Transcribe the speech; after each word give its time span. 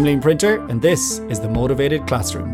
I'm 0.00 0.06
Liam 0.06 0.22
Printer, 0.22 0.66
and 0.70 0.80
this 0.80 1.18
is 1.28 1.40
the 1.40 1.48
Motivated 1.50 2.06
Classroom. 2.06 2.48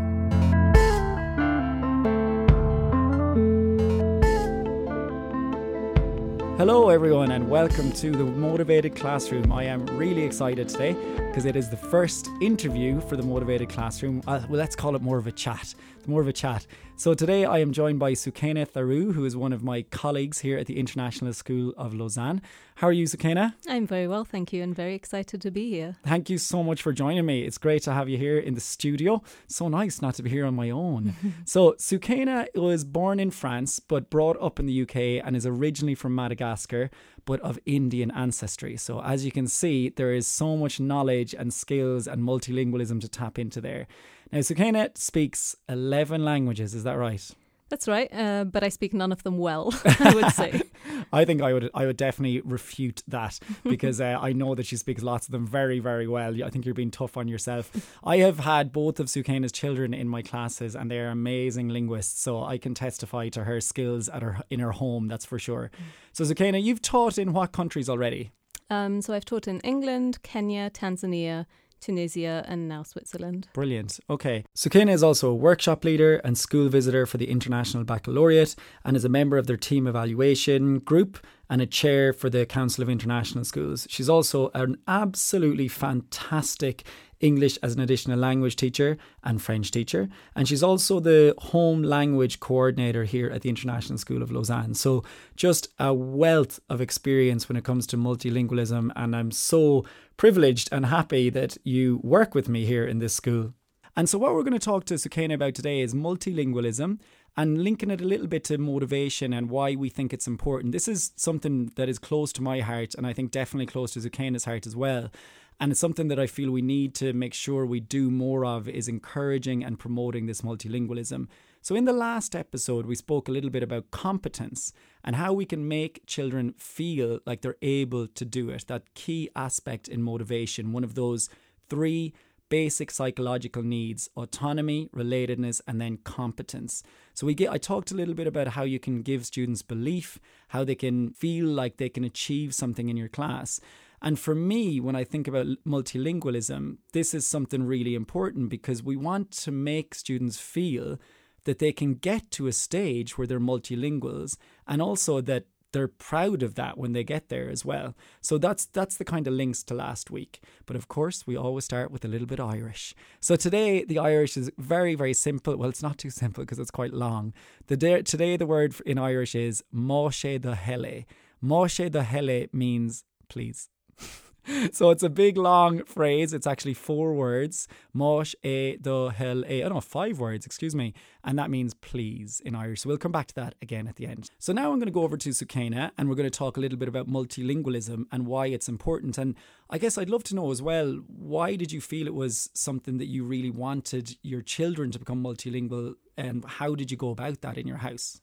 Hello, 6.59 6.89
everyone, 6.89 7.31
and 7.31 7.49
welcome 7.49 7.93
to 7.93 8.11
the 8.11 8.25
Motivated 8.25 8.97
Classroom. 8.97 9.53
I 9.53 9.63
am 9.63 9.87
really 9.97 10.25
excited 10.25 10.69
today 10.69 10.95
because 11.29 11.45
it 11.45 11.55
is 11.55 11.71
the 11.71 11.77
first 11.77 12.29
interview 12.41 13.01
for 13.03 13.17
the 13.17 13.23
Motivated 13.23 13.69
Classroom. 13.69 14.23
Uh, 14.27 14.41
well, 14.49 14.59
let's 14.59 14.75
call 14.75 14.97
it 14.97 15.03
more 15.03 15.19
of 15.19 15.29
a 15.29 15.33
chat. 15.33 15.73
More 16.07 16.21
of 16.21 16.29
a 16.29 16.33
chat. 16.33 16.67
So 16.99 17.13
today 17.15 17.45
I 17.45 17.59
am 17.59 17.73
joined 17.73 17.99
by 17.99 18.13
Soukeina 18.13 18.67
Tharoo, 18.67 19.13
who 19.13 19.25
is 19.25 19.37
one 19.37 19.53
of 19.53 19.63
my 19.63 19.83
colleagues 19.83 20.39
here 20.39 20.57
at 20.57 20.67
the 20.67 20.79
International 20.79 21.33
School 21.33 21.75
of 21.77 21.93
Lausanne. 21.93 22.41
How 22.77 22.87
are 22.87 22.93
you, 22.93 23.05
Soukeina? 23.05 23.55
I'm 23.69 23.87
very 23.87 24.07
well, 24.07 24.25
thank 24.25 24.53
you, 24.53 24.63
and 24.63 24.75
very 24.75 24.95
excited 24.95 25.43
to 25.43 25.51
be 25.51 25.69
here. 25.69 25.97
Thank 26.05 26.31
you 26.31 26.39
so 26.39 26.63
much 26.63 26.81
for 26.81 26.93
joining 26.93 27.27
me. 27.27 27.43
It's 27.43 27.59
great 27.59 27.83
to 27.83 27.93
have 27.93 28.09
you 28.09 28.17
here 28.17 28.39
in 28.39 28.55
the 28.55 28.61
studio. 28.61 29.23
So 29.47 29.69
nice 29.69 30.01
not 30.01 30.15
to 30.15 30.23
be 30.23 30.31
here 30.31 30.47
on 30.47 30.55
my 30.55 30.71
own. 30.71 31.15
so 31.45 31.73
Soukeina 31.73 32.47
was 32.55 32.85
born 32.85 33.21
in 33.21 33.31
France 33.31 33.81
but 33.81 34.09
brought 34.09 34.41
up 34.41 34.61
in 34.61 34.67
the 34.67 34.83
UK 34.83 35.27
and 35.27 35.37
is 35.37 35.45
originally 35.45 35.95
from 35.95 36.15
Madagascar 36.15 36.91
but 37.27 37.41
of 37.41 37.59
Indian 37.67 38.11
ancestry. 38.13 38.77
So 38.77 39.03
as 39.03 39.25
you 39.25 39.33
can 39.33 39.49
see, 39.49 39.91
there 39.91 40.13
is 40.13 40.27
so 40.27 40.57
much 40.57 40.81
knowledge 40.81 41.35
and 41.35 41.53
skills 41.53 42.07
and 42.07 42.23
multilingualism 42.23 43.01
to 43.01 43.09
tap 43.09 43.39
into 43.39 43.61
there. 43.61 43.87
Now, 44.33 44.39
Soukeina 44.41 44.97
speaks 44.99 45.57
11 45.69 46.25
languages, 46.25 46.75
is 46.75 46.85
that 46.85 46.95
right? 46.95 47.31
That's 47.69 47.89
right, 47.89 48.09
uh, 48.13 48.45
but 48.45 48.63
I 48.63 48.69
speak 48.69 48.95
none 48.95 49.11
of 49.11 49.25
them 49.25 49.39
well. 49.39 49.75
I 49.99 50.15
would 50.15 50.31
say. 50.31 50.63
I 51.13 51.25
think 51.25 51.43
I 51.43 51.53
would 51.53 51.69
I 51.75 51.87
would 51.87 51.97
definitely 51.97 52.41
refute 52.43 53.03
that 53.09 53.41
because 53.65 54.01
uh, 54.01 54.19
I 54.21 54.33
know 54.33 54.55
that 54.55 54.67
she 54.67 54.77
speaks 54.77 55.03
lots 55.03 55.27
of 55.27 55.33
them 55.33 55.47
very 55.47 55.81
very 55.81 56.07
well. 56.07 56.45
I 56.45 56.51
think 56.51 56.65
you're 56.65 56.75
being 56.75 56.93
tough 56.93 57.17
on 57.17 57.27
yourself. 57.27 57.99
I 58.05 58.19
have 58.19 58.41
had 58.41 58.71
both 58.73 59.01
of 59.01 59.07
Soukeina's 59.07 59.51
children 59.51 59.93
in 59.95 60.09
my 60.09 60.23
classes, 60.23 60.77
and 60.77 60.89
they 60.91 61.01
are 61.01 61.09
amazing 61.09 61.69
linguists. 61.69 62.21
So 62.21 62.45
I 62.45 62.57
can 62.57 62.75
testify 62.75 63.31
to 63.31 63.45
her 63.45 63.61
skills 63.61 64.09
at 64.09 64.23
her 64.23 64.39
in 64.49 64.61
her 64.61 64.73
home. 64.73 65.09
That's 65.09 65.25
for 65.25 65.39
sure. 65.39 65.73
So 66.13 66.23
Soukeina, 66.23 66.63
you've 66.63 66.83
taught 66.83 67.19
in 67.19 67.33
what 67.33 67.51
countries 67.51 67.89
already? 67.89 68.31
Um, 68.71 69.01
so 69.03 69.13
I've 69.13 69.25
taught 69.25 69.49
in 69.49 69.61
England, 69.61 70.23
Kenya, 70.23 70.71
Tanzania, 70.71 71.47
Tunisia, 71.81 72.45
and 72.49 72.69
now 72.69 72.83
Switzerland. 72.83 73.49
Brilliant. 73.53 74.01
Okay. 74.09 74.45
Soukeina 74.55 74.93
is 74.93 75.03
also 75.03 75.31
a 75.31 75.35
workshop 75.35 75.85
leader 75.85 76.17
and 76.25 76.37
school 76.37 76.69
visitor 76.69 77.07
for 77.07 77.19
the 77.19 77.29
International 77.31 77.85
Baccalaureate 77.85 78.55
and 78.85 78.97
is 78.97 79.05
a 79.05 79.09
member 79.09 79.39
of 79.39 79.47
their 79.47 79.57
team 79.57 79.87
evaluation 79.87 80.79
group 80.79 81.19
and 81.49 81.63
a 81.63 81.67
chair 81.67 82.13
for 82.13 82.29
the 82.29 82.45
Council 82.45 82.83
of 82.83 82.89
International 82.89 83.45
Schools. 83.45 83.87
She's 83.89 84.09
also 84.09 84.51
an 84.55 84.79
absolutely 84.89 85.69
fantastic 85.69 86.85
English 87.21 87.59
as 87.63 87.75
an 87.75 87.81
additional 87.81 88.19
language 88.19 88.57
teacher 88.57 88.99
and 89.25 89.41
French 89.41 89.71
teacher. 89.71 90.09
And 90.35 90.47
she's 90.47 90.63
also 90.63 91.01
the 91.01 91.35
home 91.39 91.83
language 91.83 92.41
coordinator 92.41 93.05
here 93.05 93.29
at 93.31 93.43
the 93.43 93.49
International 93.49 93.99
School 93.99 94.23
of 94.23 94.31
Lausanne. 94.31 94.75
So 94.75 95.03
just 95.35 95.69
a 95.79 95.95
wealth 95.95 96.61
of 96.69 96.81
experience 96.81 97.49
when 97.49 97.57
it 97.57 97.65
comes 97.65 97.87
to 97.89 97.97
multilingualism. 97.97 98.91
And 98.97 99.17
I'm 99.17 99.31
so 99.31 99.85
privileged 100.17 100.69
and 100.73 100.87
happy 100.87 101.31
that 101.31 101.57
you 101.65 102.01
work 102.03 102.35
with 102.35 102.49
me 102.49 102.65
here 102.65 102.87
in 102.87 102.99
this 102.99 103.15
school. 103.15 103.55
And 103.99 104.11
so, 104.11 104.19
what 104.19 104.35
we're 104.35 104.43
going 104.43 104.53
to 104.53 104.59
talk 104.59 104.85
to 104.87 104.95
Soukeina 104.95 105.33
about 105.35 105.55
today 105.55 105.81
is 105.81 105.95
multilingualism 105.95 107.01
and 107.35 107.65
linking 107.65 107.91
it 107.91 108.03
a 108.03 108.05
little 108.05 108.27
bit 108.27 108.45
to 108.45 108.59
motivation 108.59 109.33
and 109.33 109.49
why 109.49 109.75
we 109.75 109.89
think 109.89 110.13
it's 110.13 110.27
important. 110.27 110.73
This 110.73 110.87
is 110.87 111.13
something 111.17 111.73
that 111.77 111.89
is 111.89 111.99
close 111.99 112.31
to 112.35 112.43
my 112.43 112.61
heart, 112.61 112.95
and 112.95 113.07
I 113.07 113.15
think 113.15 113.31
definitely 113.31 113.67
close 113.67 113.93
to 113.93 114.01
Soukeina's 114.01 114.45
heart 114.45 114.67
as 114.67 114.77
well. 114.77 115.11
And 115.59 115.73
it's 115.73 115.81
something 115.81 116.09
that 116.09 116.19
I 116.19 116.27
feel 116.27 116.51
we 116.51 116.63
need 116.63 116.95
to 116.97 117.13
make 117.13 117.33
sure 117.33 117.65
we 117.65 117.81
do 117.81 118.11
more 118.11 118.45
of 118.45 118.69
is 118.69 118.89
encouraging 118.89 119.65
and 119.65 119.79
promoting 119.79 120.27
this 120.27 120.43
multilingualism. 120.43 121.29
So, 121.63 121.75
in 121.75 121.85
the 121.85 121.93
last 121.93 122.37
episode, 122.37 122.87
we 122.87 122.95
spoke 122.95 123.27
a 123.27 123.33
little 123.33 123.51
bit 123.51 123.63
about 123.63 123.91
competence 123.91 124.73
and 125.03 125.17
how 125.17 125.33
we 125.33 125.45
can 125.45 125.67
make 125.67 126.07
children 126.07 126.55
feel 126.59 127.21
like 127.27 127.41
they're 127.41 127.57
able 127.63 128.07
to 128.07 128.25
do 128.25 128.51
it. 128.51 128.67
That 128.69 128.95
key 128.95 129.31
aspect 129.35 129.89
in 129.89 130.03
motivation, 130.03 130.73
one 130.73 130.85
of 130.85 130.95
those 130.95 131.29
three 131.69 132.13
basic 132.49 132.91
psychological 132.91 133.63
needs 133.63 134.09
autonomy 134.17 134.89
relatedness 134.95 135.61
and 135.67 135.81
then 135.81 135.99
competence. 135.99 136.83
So 137.15 137.27
we 137.27 137.35
get 137.35 137.51
i 137.51 137.59
talked 137.59 137.91
a 137.91 137.95
little 137.95 138.15
bit 138.15 138.27
about 138.27 138.49
how 138.49 138.63
you 138.63 138.79
can 138.79 139.03
give 139.03 139.27
students 139.27 139.63
belief 139.63 140.19
how 140.49 140.65
they 140.65 140.75
can 140.75 141.11
feel 141.11 141.47
like 141.47 141.77
they 141.77 141.89
can 141.89 142.05
achieve 142.05 142.55
something 142.55 142.89
in 142.89 142.97
your 142.97 143.09
class. 143.09 143.61
And 144.03 144.19
for 144.19 144.35
me, 144.35 144.79
when 144.79 144.95
I 144.95 145.05
think 145.05 145.27
about 145.27 145.47
multilingualism, 145.67 146.77
this 146.93 147.15
is 147.15 147.27
something 147.27 147.63
really 147.65 147.95
important 147.95 148.51
because 148.51 148.83
we 148.83 148.97
want 148.97 149.31
to 149.33 149.51
make 149.51 149.95
students 149.95 150.39
feel 150.39 150.99
that 151.45 151.59
they 151.61 151.73
can 151.73 151.95
get 151.95 152.31
to 152.33 152.47
a 152.47 152.53
stage 152.53 153.17
where 153.17 153.27
they're 153.27 153.41
multilinguals 153.41 154.37
and 154.67 154.83
also 154.83 155.21
that 155.23 155.47
they're 155.73 155.89
proud 155.89 156.43
of 156.43 156.55
that 156.55 156.79
when 156.79 156.93
they 156.93 157.05
get 157.05 157.29
there 157.29 157.49
as 157.49 157.65
well. 157.65 157.95
So 158.21 158.39
that's 158.39 158.67
that's 158.67 158.97
the 158.97 159.05
kind 159.05 159.27
of 159.27 159.35
links 159.35 159.63
to 159.65 159.75
last 159.75 160.11
week. 160.11 160.41
But 160.65 160.77
of 160.77 160.89
course, 160.89 161.27
we 161.27 161.37
always 161.37 161.65
start 161.65 161.91
with 161.91 162.05
a 162.05 162.09
little 162.09 162.27
bit 162.27 162.41
Irish. 162.41 162.95
So 163.21 163.37
today 163.37 163.85
the 163.85 163.99
Irish 163.99 164.37
is 164.37 164.51
very 164.59 164.95
very 164.95 165.15
simple. 165.15 165.57
Well, 165.57 165.69
it's 165.69 165.83
not 165.83 165.99
too 165.99 166.11
simple 166.11 166.45
because 166.45 166.59
it's 166.59 166.71
quite 166.71 166.93
long. 166.93 167.33
The 167.67 167.77
day, 167.77 168.03
today 168.03 168.37
the 168.37 168.47
word 168.47 168.75
in 168.85 168.99
Irish 168.99 169.35
is 169.35 169.63
Moshe 169.75 170.41
the 170.41 170.55
Hele. 170.55 171.05
Moshe 171.43 171.93
the 171.93 172.05
Hele 172.05 172.47
means 172.53 173.05
please. 173.29 173.69
so 174.73 174.91
it's 174.91 175.03
a 175.03 175.09
big 175.09 175.37
long 175.37 175.85
phrase. 175.85 176.33
It's 176.33 176.47
actually 176.47 176.75
four 176.75 177.15
words. 177.15 177.69
Mosh 177.93 178.35
e 178.43 178.77
do 178.81 179.09
hel 179.09 179.45
e. 179.45 179.63
Eh. 179.63 179.65
Oh 179.65 179.69
no, 179.69 179.81
five 179.81 180.19
words, 180.19 180.47
excuse 180.47 180.75
me. 180.75 180.95
And 181.25 181.39
that 181.39 181.51
means 181.51 181.75
please 181.75 182.41
in 182.45 182.55
Irish. 182.55 182.83
So 182.83 182.89
we'll 182.89 182.99
come 182.99 183.13
back 183.13 183.27
to 183.29 183.35
that 183.35 183.55
again 183.61 183.89
at 183.89 183.97
the 183.97 184.07
end. 184.07 184.31
So 184.39 184.53
now 184.53 184.71
I'm 184.71 184.79
going 184.79 184.87
to 184.87 184.93
go 184.93 185.03
over 185.03 185.17
to 185.17 185.31
Sukaina 185.31 185.91
and 185.99 186.09
we're 186.09 186.15
going 186.15 186.31
to 186.31 186.39
talk 186.39 186.57
a 186.57 186.61
little 186.61 186.79
bit 186.79 186.89
about 186.89 187.09
multilingualism 187.09 188.05
and 188.13 188.27
why 188.27 188.47
it's 188.47 188.69
important. 188.69 189.19
And 189.19 189.35
I 189.69 189.79
guess 189.79 189.99
I'd 189.99 190.11
love 190.11 190.25
to 190.25 190.35
know 190.35 190.51
as 190.51 190.63
well, 190.63 191.03
why 191.07 191.57
did 191.57 191.73
you 191.73 191.81
feel 191.81 192.07
it 192.07 192.15
was 192.15 192.51
something 192.55 192.99
that 192.99 193.07
you 193.07 193.25
really 193.25 193.51
wanted 193.51 194.17
your 194.23 194.43
children 194.43 194.91
to 194.93 194.99
become 194.99 195.23
multilingual 195.23 195.95
and 196.17 196.45
how 196.45 196.75
did 196.75 196.91
you 196.91 196.97
go 196.97 197.11
about 197.11 197.41
that 197.43 197.59
in 197.59 197.67
your 197.67 197.79
house? 197.79 198.21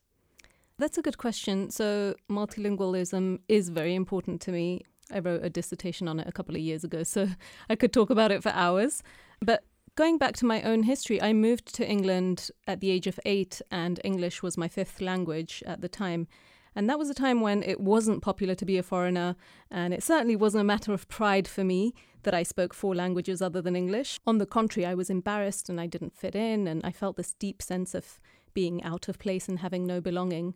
That's 0.80 0.98
a 0.98 1.04
good 1.04 1.20
question. 1.20 1.70
So, 1.70 2.16
multilingualism 2.30 3.40
is 3.48 3.70
very 3.70 3.94
important 3.94 4.42
to 4.42 4.52
me. 4.52 4.82
I 5.14 5.20
wrote 5.20 5.44
a 5.44 5.50
dissertation 5.50 6.08
on 6.08 6.20
it 6.20 6.28
a 6.28 6.32
couple 6.32 6.56
of 6.56 6.62
years 6.62 6.84
ago, 6.84 7.04
so 7.04 7.28
I 7.70 7.76
could 7.76 7.94
talk 7.94 8.10
about 8.10 8.32
it 8.32 8.44
for 8.44 8.50
hours. 8.50 9.04
But 9.42 9.64
going 9.96 10.18
back 10.18 10.36
to 10.38 10.46
my 10.46 10.62
own 10.64 10.84
history, 10.84 11.22
I 11.22 11.34
moved 11.34 11.74
to 11.76 11.88
England 11.88 12.50
at 12.68 12.80
the 12.80 12.90
age 12.90 13.08
of 13.08 13.20
eight, 13.26 13.62
and 13.72 14.00
English 14.04 14.42
was 14.42 14.58
my 14.58 14.68
fifth 14.68 15.02
language 15.02 15.64
at 15.66 15.82
the 15.82 15.90
time. 15.90 16.28
And 16.76 16.90
that 16.90 16.98
was 16.98 17.10
a 17.10 17.14
time 17.14 17.42
when 17.42 17.62
it 17.62 17.80
wasn't 17.80 18.24
popular 18.24 18.56
to 18.56 18.66
be 18.66 18.78
a 18.78 18.84
foreigner, 18.84 19.36
and 19.70 19.94
it 19.94 20.04
certainly 20.04 20.36
wasn't 20.36 20.62
a 20.62 20.66
matter 20.66 20.94
of 20.94 21.08
pride 21.08 21.48
for 21.48 21.64
me 21.64 21.94
that 22.24 22.34
I 22.34 22.44
spoke 22.44 22.74
four 22.74 22.96
languages 22.96 23.42
other 23.42 23.62
than 23.62 23.76
English. 23.76 24.20
On 24.26 24.38
the 24.38 24.46
contrary, 24.46 24.86
I 24.86 24.96
was 24.96 25.10
embarrassed 25.10 25.70
and 25.70 25.80
I 25.80 25.88
didn't 25.88 26.18
fit 26.18 26.36
in, 26.36 26.68
and 26.68 26.82
I 26.84 26.92
felt 26.92 27.16
this 27.16 27.34
deep 27.34 27.62
sense 27.62 27.94
of 27.94 28.20
being 28.54 28.84
out 28.84 29.08
of 29.08 29.20
place 29.20 29.48
and 29.48 29.60
having 29.60 29.86
no 29.86 30.02
belonging. 30.02 30.56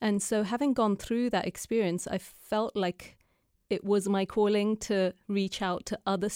And 0.00 0.22
so, 0.22 0.42
having 0.42 0.72
gone 0.72 0.96
through 0.96 1.30
that 1.30 1.46
experience, 1.46 2.06
I 2.06 2.18
felt 2.18 2.74
like 2.74 3.16
it 3.70 3.84
was 3.84 4.08
my 4.08 4.24
calling 4.24 4.76
to 4.78 5.14
reach 5.28 5.62
out 5.62 5.86
to 5.86 5.98
other 6.06 6.28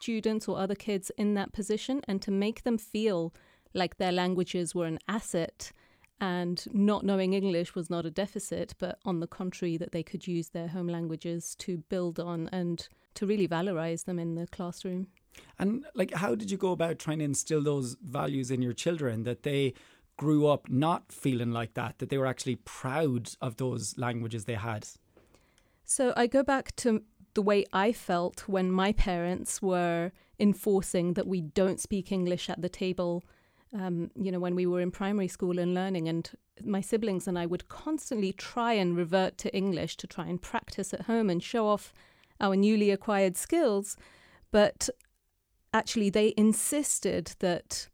students 0.00 0.48
or 0.48 0.58
other 0.58 0.74
kids 0.74 1.10
in 1.16 1.34
that 1.34 1.52
position 1.52 2.00
and 2.08 2.20
to 2.22 2.30
make 2.30 2.62
them 2.62 2.78
feel 2.78 3.34
like 3.74 3.96
their 3.96 4.12
languages 4.12 4.74
were 4.74 4.86
an 4.86 4.98
asset 5.08 5.72
and 6.20 6.66
not 6.72 7.04
knowing 7.04 7.32
English 7.32 7.74
was 7.74 7.88
not 7.88 8.04
a 8.04 8.10
deficit, 8.10 8.74
but 8.78 8.98
on 9.04 9.20
the 9.20 9.26
contrary, 9.26 9.76
that 9.78 9.92
they 9.92 10.02
could 10.02 10.26
use 10.26 10.50
their 10.50 10.68
home 10.68 10.86
languages 10.86 11.54
to 11.60 11.78
build 11.88 12.20
on 12.20 12.48
and 12.52 12.88
to 13.14 13.26
really 13.26 13.48
valorize 13.48 14.04
them 14.04 14.18
in 14.18 14.34
the 14.34 14.46
classroom. 14.48 15.06
And 15.58 15.86
like, 15.94 16.12
how 16.12 16.34
did 16.34 16.50
you 16.50 16.58
go 16.58 16.72
about 16.72 16.98
trying 16.98 17.20
to 17.20 17.24
instill 17.24 17.62
those 17.62 17.96
values 18.02 18.50
in 18.50 18.60
your 18.60 18.74
children 18.74 19.22
that 19.22 19.44
they 19.44 19.72
grew 20.18 20.46
up 20.46 20.68
not 20.68 21.10
feeling 21.10 21.52
like 21.52 21.72
that, 21.74 21.98
that 21.98 22.10
they 22.10 22.18
were 22.18 22.26
actually 22.26 22.56
proud 22.56 23.30
of 23.40 23.56
those 23.56 23.96
languages 23.96 24.44
they 24.44 24.54
had? 24.54 24.86
So 25.90 26.12
I 26.16 26.28
go 26.28 26.44
back 26.44 26.76
to 26.76 27.02
the 27.34 27.42
way 27.42 27.64
I 27.72 27.90
felt 27.92 28.46
when 28.46 28.70
my 28.70 28.92
parents 28.92 29.60
were 29.60 30.12
enforcing 30.38 31.14
that 31.14 31.26
we 31.26 31.40
don't 31.40 31.80
speak 31.80 32.12
English 32.12 32.48
at 32.48 32.62
the 32.62 32.68
table. 32.68 33.24
Um, 33.76 34.12
you 34.14 34.30
know, 34.30 34.38
when 34.38 34.54
we 34.54 34.66
were 34.66 34.80
in 34.80 34.92
primary 34.92 35.26
school 35.26 35.58
and 35.58 35.74
learning, 35.74 36.06
and 36.08 36.30
my 36.62 36.80
siblings 36.80 37.26
and 37.26 37.36
I 37.36 37.44
would 37.44 37.66
constantly 37.66 38.32
try 38.32 38.74
and 38.74 38.96
revert 38.96 39.36
to 39.38 39.52
English 39.52 39.96
to 39.96 40.06
try 40.06 40.28
and 40.28 40.40
practice 40.40 40.94
at 40.94 41.06
home 41.06 41.28
and 41.28 41.42
show 41.42 41.66
off 41.66 41.92
our 42.40 42.54
newly 42.54 42.92
acquired 42.92 43.36
skills. 43.36 43.96
But 44.52 44.90
actually, 45.74 46.08
they 46.08 46.34
insisted 46.36 47.34
that 47.40 47.88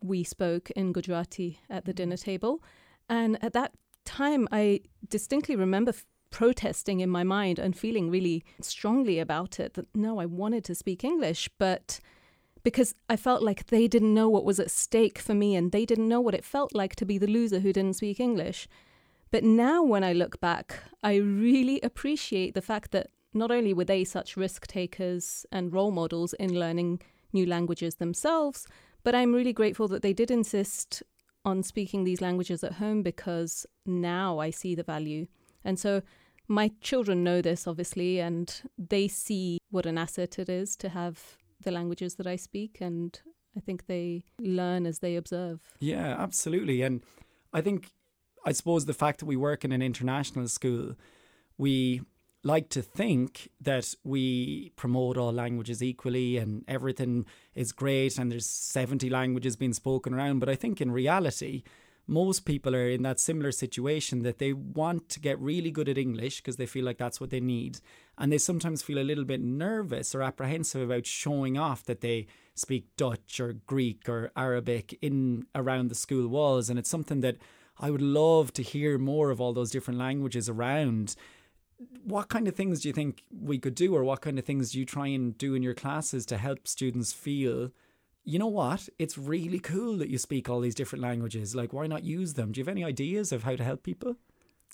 we 0.00 0.22
spoke 0.22 0.70
in 0.76 0.92
Gujarati 0.92 1.58
at 1.68 1.84
the 1.84 1.92
dinner 1.92 2.16
table. 2.16 2.62
And 3.08 3.42
at 3.42 3.54
that 3.54 3.72
time, 4.04 4.46
I 4.52 4.82
distinctly 5.08 5.56
remember 5.56 5.94
protesting 6.34 6.98
in 6.98 7.08
my 7.08 7.22
mind 7.22 7.60
and 7.60 7.78
feeling 7.78 8.10
really 8.10 8.42
strongly 8.60 9.20
about 9.20 9.60
it 9.60 9.74
that 9.74 9.86
no, 9.94 10.18
I 10.18 10.26
wanted 10.26 10.64
to 10.64 10.74
speak 10.74 11.04
English, 11.04 11.48
but 11.58 12.00
because 12.64 12.92
I 13.08 13.14
felt 13.14 13.40
like 13.40 13.66
they 13.66 13.86
didn't 13.86 14.12
know 14.12 14.28
what 14.28 14.44
was 14.44 14.58
at 14.58 14.72
stake 14.72 15.20
for 15.20 15.32
me 15.32 15.54
and 15.54 15.70
they 15.70 15.86
didn't 15.86 16.08
know 16.08 16.20
what 16.20 16.34
it 16.34 16.44
felt 16.44 16.74
like 16.74 16.96
to 16.96 17.04
be 17.04 17.18
the 17.18 17.28
loser 17.28 17.60
who 17.60 17.72
didn't 17.72 17.94
speak 17.94 18.18
English. 18.18 18.66
But 19.30 19.44
now, 19.44 19.84
when 19.84 20.02
I 20.02 20.12
look 20.12 20.40
back, 20.40 20.80
I 21.04 21.16
really 21.16 21.80
appreciate 21.82 22.54
the 22.54 22.68
fact 22.72 22.90
that 22.90 23.10
not 23.32 23.52
only 23.52 23.72
were 23.72 23.84
they 23.84 24.02
such 24.02 24.36
risk 24.36 24.66
takers 24.66 25.46
and 25.52 25.72
role 25.72 25.92
models 25.92 26.32
in 26.32 26.58
learning 26.58 27.00
new 27.32 27.46
languages 27.46 27.96
themselves, 27.96 28.66
but 29.04 29.14
I'm 29.14 29.34
really 29.34 29.52
grateful 29.52 29.86
that 29.86 30.02
they 30.02 30.12
did 30.12 30.32
insist 30.32 31.04
on 31.44 31.62
speaking 31.62 32.02
these 32.02 32.20
languages 32.20 32.64
at 32.64 32.74
home 32.74 33.04
because 33.04 33.66
now 33.86 34.40
I 34.40 34.50
see 34.50 34.74
the 34.74 34.82
value. 34.82 35.28
And 35.64 35.78
so 35.78 36.02
my 36.48 36.70
children 36.80 37.24
know 37.24 37.40
this, 37.40 37.66
obviously, 37.66 38.20
and 38.20 38.62
they 38.76 39.08
see 39.08 39.58
what 39.70 39.86
an 39.86 39.98
asset 39.98 40.38
it 40.38 40.48
is 40.48 40.76
to 40.76 40.90
have 40.90 41.38
the 41.62 41.70
languages 41.70 42.16
that 42.16 42.26
I 42.26 42.36
speak, 42.36 42.78
and 42.80 43.18
I 43.56 43.60
think 43.60 43.86
they 43.86 44.24
learn 44.38 44.86
as 44.86 44.98
they 44.98 45.16
observe. 45.16 45.60
Yeah, 45.80 46.16
absolutely. 46.18 46.82
And 46.82 47.02
I 47.52 47.60
think, 47.60 47.90
I 48.44 48.52
suppose, 48.52 48.84
the 48.84 48.94
fact 48.94 49.20
that 49.20 49.26
we 49.26 49.36
work 49.36 49.64
in 49.64 49.72
an 49.72 49.82
international 49.82 50.48
school, 50.48 50.94
we 51.56 52.02
like 52.42 52.68
to 52.68 52.82
think 52.82 53.48
that 53.60 53.94
we 54.04 54.70
promote 54.76 55.16
all 55.16 55.32
languages 55.32 55.82
equally 55.82 56.36
and 56.36 56.62
everything 56.68 57.24
is 57.54 57.72
great 57.72 58.18
and 58.18 58.30
there's 58.30 58.44
70 58.46 59.08
languages 59.08 59.56
being 59.56 59.72
spoken 59.72 60.12
around. 60.12 60.40
But 60.40 60.50
I 60.50 60.54
think 60.54 60.80
in 60.80 60.90
reality, 60.90 61.62
most 62.06 62.44
people 62.44 62.74
are 62.76 62.88
in 62.88 63.02
that 63.02 63.18
similar 63.18 63.50
situation 63.50 64.22
that 64.22 64.38
they 64.38 64.52
want 64.52 65.08
to 65.08 65.20
get 65.20 65.38
really 65.40 65.70
good 65.70 65.88
at 65.88 65.96
English 65.96 66.36
because 66.38 66.56
they 66.56 66.66
feel 66.66 66.84
like 66.84 66.98
that's 66.98 67.20
what 67.20 67.30
they 67.30 67.40
need. 67.40 67.80
And 68.18 68.30
they 68.30 68.38
sometimes 68.38 68.82
feel 68.82 68.98
a 68.98 69.00
little 69.00 69.24
bit 69.24 69.40
nervous 69.40 70.14
or 70.14 70.22
apprehensive 70.22 70.82
about 70.82 71.06
showing 71.06 71.56
off 71.56 71.84
that 71.84 72.02
they 72.02 72.26
speak 72.54 72.94
Dutch 72.96 73.40
or 73.40 73.54
Greek 73.66 74.08
or 74.08 74.30
Arabic 74.36 74.98
in 75.00 75.46
around 75.54 75.88
the 75.88 75.94
school 75.94 76.28
walls. 76.28 76.68
And 76.68 76.78
it's 76.78 76.90
something 76.90 77.20
that 77.20 77.38
I 77.80 77.90
would 77.90 78.02
love 78.02 78.52
to 78.52 78.62
hear 78.62 78.98
more 78.98 79.30
of 79.30 79.40
all 79.40 79.52
those 79.52 79.70
different 79.70 79.98
languages 79.98 80.48
around. 80.48 81.16
What 82.04 82.28
kind 82.28 82.46
of 82.46 82.54
things 82.54 82.82
do 82.82 82.88
you 82.88 82.92
think 82.92 83.24
we 83.32 83.58
could 83.58 83.74
do, 83.74 83.96
or 83.96 84.04
what 84.04 84.20
kind 84.20 84.38
of 84.38 84.44
things 84.44 84.72
do 84.72 84.78
you 84.78 84.84
try 84.84 85.08
and 85.08 85.36
do 85.36 85.54
in 85.54 85.62
your 85.62 85.74
classes 85.74 86.24
to 86.26 86.36
help 86.36 86.68
students 86.68 87.12
feel 87.12 87.70
you 88.24 88.38
know 88.38 88.46
what? 88.48 88.88
It's 88.98 89.18
really 89.18 89.58
cool 89.58 89.96
that 89.98 90.08
you 90.08 90.18
speak 90.18 90.48
all 90.48 90.60
these 90.60 90.74
different 90.74 91.02
languages. 91.02 91.54
Like, 91.54 91.72
why 91.72 91.86
not 91.86 92.04
use 92.04 92.34
them? 92.34 92.52
Do 92.52 92.58
you 92.58 92.64
have 92.64 92.72
any 92.72 92.84
ideas 92.84 93.32
of 93.32 93.44
how 93.44 93.56
to 93.56 93.64
help 93.64 93.82
people? 93.82 94.16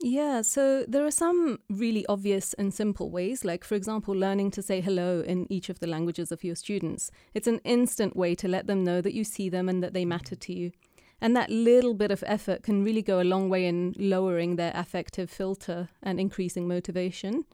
Yeah, 0.02 0.40
so 0.40 0.84
there 0.88 1.04
are 1.04 1.10
some 1.10 1.58
really 1.68 2.06
obvious 2.06 2.54
and 2.54 2.72
simple 2.72 3.10
ways, 3.10 3.44
like, 3.44 3.64
for 3.64 3.74
example, 3.74 4.14
learning 4.14 4.50
to 4.52 4.62
say 4.62 4.80
hello 4.80 5.20
in 5.20 5.46
each 5.52 5.68
of 5.68 5.80
the 5.80 5.86
languages 5.86 6.32
of 6.32 6.42
your 6.42 6.54
students. 6.54 7.10
It's 7.34 7.46
an 7.46 7.60
instant 7.64 8.16
way 8.16 8.34
to 8.36 8.48
let 8.48 8.66
them 8.66 8.82
know 8.82 9.02
that 9.02 9.12
you 9.12 9.24
see 9.24 9.50
them 9.50 9.68
and 9.68 9.82
that 9.82 9.92
they 9.92 10.06
matter 10.06 10.36
to 10.36 10.54
you. 10.54 10.72
And 11.20 11.36
that 11.36 11.50
little 11.50 11.92
bit 11.92 12.10
of 12.10 12.24
effort 12.26 12.62
can 12.62 12.82
really 12.82 13.02
go 13.02 13.20
a 13.20 13.24
long 13.24 13.50
way 13.50 13.66
in 13.66 13.94
lowering 13.98 14.56
their 14.56 14.72
affective 14.74 15.28
filter 15.28 15.90
and 16.02 16.18
increasing 16.18 16.66
motivation. 16.66 17.44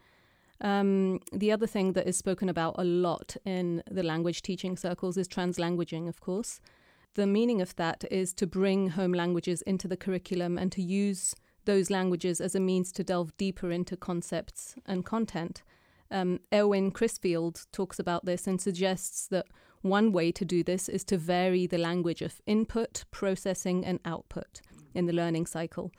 Um, 0.61 1.21
the 1.33 1.53
other 1.53 1.67
thing 1.67 1.93
that 1.93 2.07
is 2.07 2.17
spoken 2.17 2.49
about 2.49 2.77
a 2.79 2.85
lot 2.85 3.37
in 3.45 3.83
the 3.91 4.03
language 4.03 4.43
teaching 4.43 4.77
circles 4.77 5.17
is 5.17 5.29
translanguaging, 5.29 6.09
of 6.09 6.21
course. 6.21 6.61
The 7.15 7.27
meaning 7.27 7.61
of 7.61 7.75
that 7.77 8.05
is 8.11 8.33
to 8.35 8.47
bring 8.47 8.91
home 8.91 9.13
languages 9.13 9.63
into 9.63 9.89
the 9.89 9.97
curriculum 9.97 10.59
and 10.59 10.71
to 10.73 10.83
use 10.83 11.35
those 11.65 11.91
languages 11.91 12.41
as 12.41 12.55
a 12.55 12.61
means 12.61 12.93
to 12.93 13.05
delve 13.05 13.37
deeper 13.37 13.71
into 13.71 13.97
concepts 13.97 14.75
and 14.87 15.05
content. 15.05 15.63
Um, 16.11 16.41
Eowyn 16.53 16.93
Crisfield 16.93 17.67
talks 17.73 17.99
about 17.99 18.25
this 18.25 18.47
and 18.47 18.61
suggests 18.61 19.27
that 19.29 19.47
one 19.83 20.13
way 20.13 20.33
to 20.33 20.45
do 20.45 20.63
this 20.63 20.89
is 20.89 21.05
to 21.05 21.19
vary 21.19 21.67
the 21.67 21.79
language 21.79 22.23
of 22.23 22.41
input, 22.47 23.05
processing, 23.11 23.85
and 23.85 24.01
output 24.05 24.61
in 24.95 25.07
the 25.07 25.13
learning 25.13 25.47
cycle. 25.47 25.91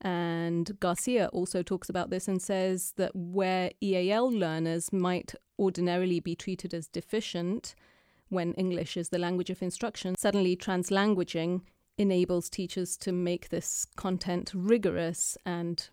And 0.00 0.78
Garcia 0.80 1.28
also 1.28 1.62
talks 1.62 1.88
about 1.88 2.10
this 2.10 2.28
and 2.28 2.40
says 2.40 2.92
that 2.96 3.14
where 3.14 3.70
EAL 3.82 4.30
learners 4.30 4.92
might 4.92 5.34
ordinarily 5.58 6.20
be 6.20 6.34
treated 6.34 6.74
as 6.74 6.88
deficient 6.88 7.74
when 8.28 8.52
English 8.54 8.96
is 8.96 9.08
the 9.08 9.18
language 9.18 9.50
of 9.50 9.62
instruction, 9.62 10.14
suddenly 10.18 10.56
translanguaging 10.56 11.62
enables 11.98 12.50
teachers 12.50 12.96
to 12.98 13.12
make 13.12 13.48
this 13.48 13.86
content 13.96 14.52
rigorous 14.54 15.38
and 15.46 15.88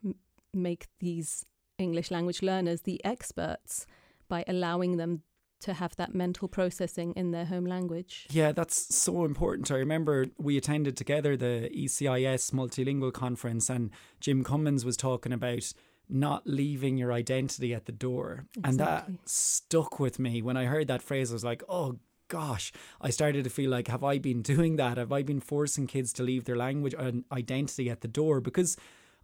make 0.54 0.88
these 1.00 1.46
English 1.78 2.12
language 2.12 2.42
learners 2.42 2.82
the 2.82 3.04
experts 3.06 3.86
by 4.28 4.44
allowing 4.48 4.98
them 4.98 5.22
to 5.64 5.74
have 5.74 5.96
that 5.96 6.14
mental 6.14 6.48
processing 6.48 7.14
in 7.16 7.32
their 7.32 7.46
home 7.46 7.66
language. 7.66 8.28
Yeah, 8.30 8.52
that's 8.52 8.96
so 8.96 9.26
important. 9.26 9.72
I 9.72 9.76
remember 9.76 10.28
we 10.38 10.58
attended 10.58 10.96
together 10.98 11.36
the 11.36 11.70
ECIS 11.76 12.52
multilingual 12.52 13.14
conference, 13.14 13.70
and 13.70 13.92
Jim 14.20 14.44
Cummins 14.44 14.86
was 14.86 14.98
talking 14.98 15.34
about 15.34 15.74
not 16.10 16.46
leaving 16.46 16.98
your 16.98 17.14
identity 17.14 17.74
at 17.74 17.86
the 17.86 17.92
door. 17.92 18.46
Exactly. 18.58 18.70
And 18.70 18.80
that 18.80 19.10
stuck 19.26 20.00
with 20.00 20.20
me. 20.20 20.42
When 20.42 20.58
I 20.58 20.66
heard 20.66 20.88
that 20.88 21.02
phrase, 21.02 21.32
I 21.32 21.34
was 21.34 21.44
like, 21.44 21.64
oh, 21.70 22.00
gosh, 22.28 22.72
I 23.00 23.10
started 23.10 23.44
to 23.44 23.50
feel 23.50 23.70
like, 23.70 23.88
have 23.88 24.04
I 24.04 24.18
been 24.18 24.42
doing 24.54 24.76
that? 24.78 24.98
Have 24.98 25.12
I 25.12 25.24
been 25.24 25.40
forcing 25.40 25.88
kids 25.88 26.14
to 26.14 26.24
leave 26.24 26.46
their 26.46 26.58
language 26.58 26.96
and 26.98 27.24
identity 27.32 27.90
at 27.90 28.02
the 28.02 28.08
door? 28.08 28.42
Because, 28.42 28.78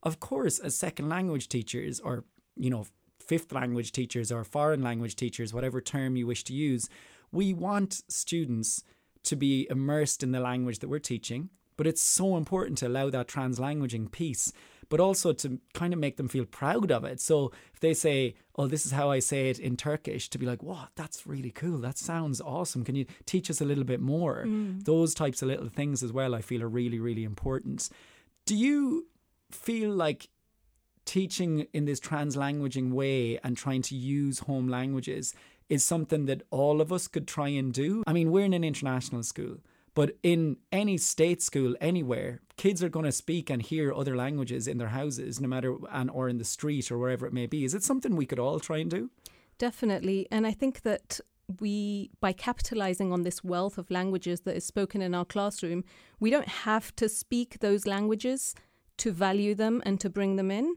of 0.03 0.19
course, 0.19 0.59
as 0.59 0.75
second 0.75 1.09
language 1.09 1.49
teachers 1.49 1.99
or, 1.99 2.23
you 2.55 2.69
know, 2.69 2.85
fifth 3.29 3.51
language 3.51 3.91
teachers 3.91 4.31
or 4.31 4.43
foreign 4.43 4.81
language 4.81 5.15
teachers, 5.15 5.53
whatever 5.53 5.79
term 5.79 6.15
you 6.15 6.25
wish 6.25 6.43
to 6.43 6.53
use, 6.53 6.89
we 7.31 7.53
want 7.53 8.01
students 8.07 8.83
to 9.21 9.35
be 9.35 9.67
immersed 9.69 10.23
in 10.23 10.31
the 10.31 10.39
language 10.39 10.79
that 10.79 10.89
we're 10.89 10.97
teaching. 10.97 11.49
But 11.77 11.85
it's 11.85 12.01
so 12.01 12.37
important 12.37 12.79
to 12.79 12.87
allow 12.87 13.11
that 13.11 13.27
translanguaging 13.27 14.11
piece, 14.11 14.51
but 14.89 14.99
also 14.99 15.31
to 15.33 15.59
kind 15.75 15.93
of 15.93 15.99
make 15.99 16.17
them 16.17 16.27
feel 16.27 16.45
proud 16.45 16.91
of 16.91 17.05
it. 17.05 17.21
So 17.21 17.51
if 17.71 17.79
they 17.79 17.93
say, 17.93 18.33
Oh, 18.55 18.65
this 18.65 18.85
is 18.85 18.91
how 18.91 19.11
I 19.11 19.19
say 19.19 19.49
it 19.51 19.59
in 19.59 19.77
Turkish, 19.77 20.27
to 20.31 20.39
be 20.39 20.47
like, 20.47 20.63
Wow, 20.63 20.87
that's 20.95 21.27
really 21.27 21.51
cool. 21.51 21.77
That 21.77 21.99
sounds 21.99 22.41
awesome. 22.41 22.83
Can 22.83 22.95
you 22.95 23.05
teach 23.27 23.51
us 23.51 23.61
a 23.61 23.65
little 23.65 23.83
bit 23.83 24.01
more? 24.01 24.45
Mm. 24.47 24.83
Those 24.85 25.13
types 25.13 25.43
of 25.43 25.49
little 25.49 25.69
things 25.69 26.01
as 26.01 26.11
well, 26.11 26.33
I 26.33 26.41
feel 26.41 26.63
are 26.63 26.67
really, 26.67 26.99
really 26.99 27.23
important. 27.23 27.89
Do 28.47 28.55
you 28.55 29.05
feel 29.51 29.91
like 29.91 30.29
teaching 31.09 31.65
in 31.73 31.85
this 31.85 31.99
translanguaging 31.99 32.91
way 32.91 33.39
and 33.43 33.57
trying 33.57 33.81
to 33.81 33.95
use 33.95 34.37
home 34.41 34.67
languages 34.67 35.33
is 35.67 35.83
something 35.83 36.27
that 36.27 36.43
all 36.51 36.81
of 36.81 36.93
us 36.93 37.07
could 37.07 37.27
try 37.27 37.47
and 37.47 37.73
do. 37.73 38.03
I 38.05 38.13
mean, 38.13 38.29
we're 38.31 38.45
in 38.45 38.53
an 38.53 38.63
international 38.63 39.23
school, 39.23 39.57
but 39.95 40.17
in 40.21 40.57
any 40.71 40.97
state 40.97 41.41
school 41.41 41.75
anywhere, 41.81 42.41
kids 42.57 42.83
are 42.83 42.89
going 42.89 43.05
to 43.05 43.11
speak 43.11 43.49
and 43.49 43.59
hear 43.59 43.91
other 43.91 44.15
languages 44.15 44.67
in 44.67 44.77
their 44.77 44.89
houses, 44.89 45.41
no 45.41 45.47
matter 45.47 45.77
and 45.91 46.11
or 46.11 46.29
in 46.29 46.37
the 46.37 46.45
street 46.45 46.91
or 46.91 46.99
wherever 46.99 47.25
it 47.25 47.33
may 47.33 47.47
be. 47.47 47.65
Is 47.65 47.73
it 47.73 47.83
something 47.83 48.15
we 48.15 48.27
could 48.27 48.37
all 48.37 48.59
try 48.59 48.77
and 48.77 48.91
do? 48.91 49.09
Definitely, 49.57 50.27
and 50.29 50.45
I 50.45 50.51
think 50.51 50.83
that 50.83 51.19
we 51.59 52.11
by 52.21 52.33
capitalizing 52.33 53.11
on 53.11 53.23
this 53.23 53.43
wealth 53.43 53.79
of 53.79 53.89
languages 53.89 54.41
that 54.41 54.55
is 54.55 54.63
spoken 54.63 55.01
in 55.01 55.15
our 55.15 55.25
classroom, 55.25 55.83
we 56.19 56.29
don't 56.29 56.47
have 56.69 56.95
to 56.97 57.09
speak 57.09 57.61
those 57.61 57.87
languages 57.87 58.53
to 58.97 59.11
value 59.11 59.55
them 59.55 59.81
and 59.87 59.99
to 60.01 60.07
bring 60.07 60.35
them 60.35 60.51
in 60.51 60.75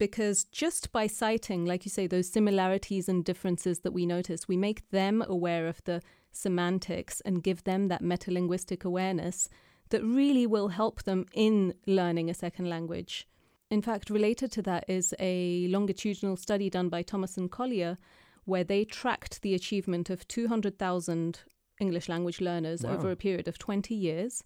because 0.00 0.44
just 0.44 0.90
by 0.92 1.06
citing, 1.06 1.66
like 1.66 1.84
you 1.84 1.90
say, 1.90 2.06
those 2.06 2.32
similarities 2.32 3.06
and 3.06 3.22
differences 3.22 3.80
that 3.80 3.92
we 3.92 4.06
notice, 4.06 4.48
we 4.48 4.56
make 4.56 4.88
them 4.88 5.22
aware 5.28 5.68
of 5.68 5.84
the 5.84 6.00
semantics 6.32 7.20
and 7.20 7.44
give 7.44 7.64
them 7.64 7.88
that 7.88 8.02
metalinguistic 8.02 8.82
awareness 8.82 9.46
that 9.90 10.02
really 10.02 10.46
will 10.46 10.68
help 10.68 11.02
them 11.02 11.26
in 11.34 11.74
learning 11.86 12.30
a 12.30 12.34
second 12.34 12.66
language. 12.66 13.28
In 13.70 13.82
fact, 13.82 14.08
related 14.08 14.50
to 14.52 14.62
that 14.62 14.84
is 14.88 15.14
a 15.20 15.68
longitudinal 15.68 16.36
study 16.36 16.70
done 16.70 16.88
by 16.88 17.02
Thomas 17.02 17.36
and 17.36 17.50
Collier, 17.50 17.98
where 18.46 18.64
they 18.64 18.86
tracked 18.86 19.42
the 19.42 19.54
achievement 19.54 20.08
of 20.08 20.26
200,000 20.28 21.40
English 21.78 22.08
language 22.08 22.40
learners 22.40 22.82
wow. 22.82 22.94
over 22.94 23.10
a 23.10 23.16
period 23.16 23.46
of 23.46 23.58
20 23.58 23.94
years. 23.94 24.42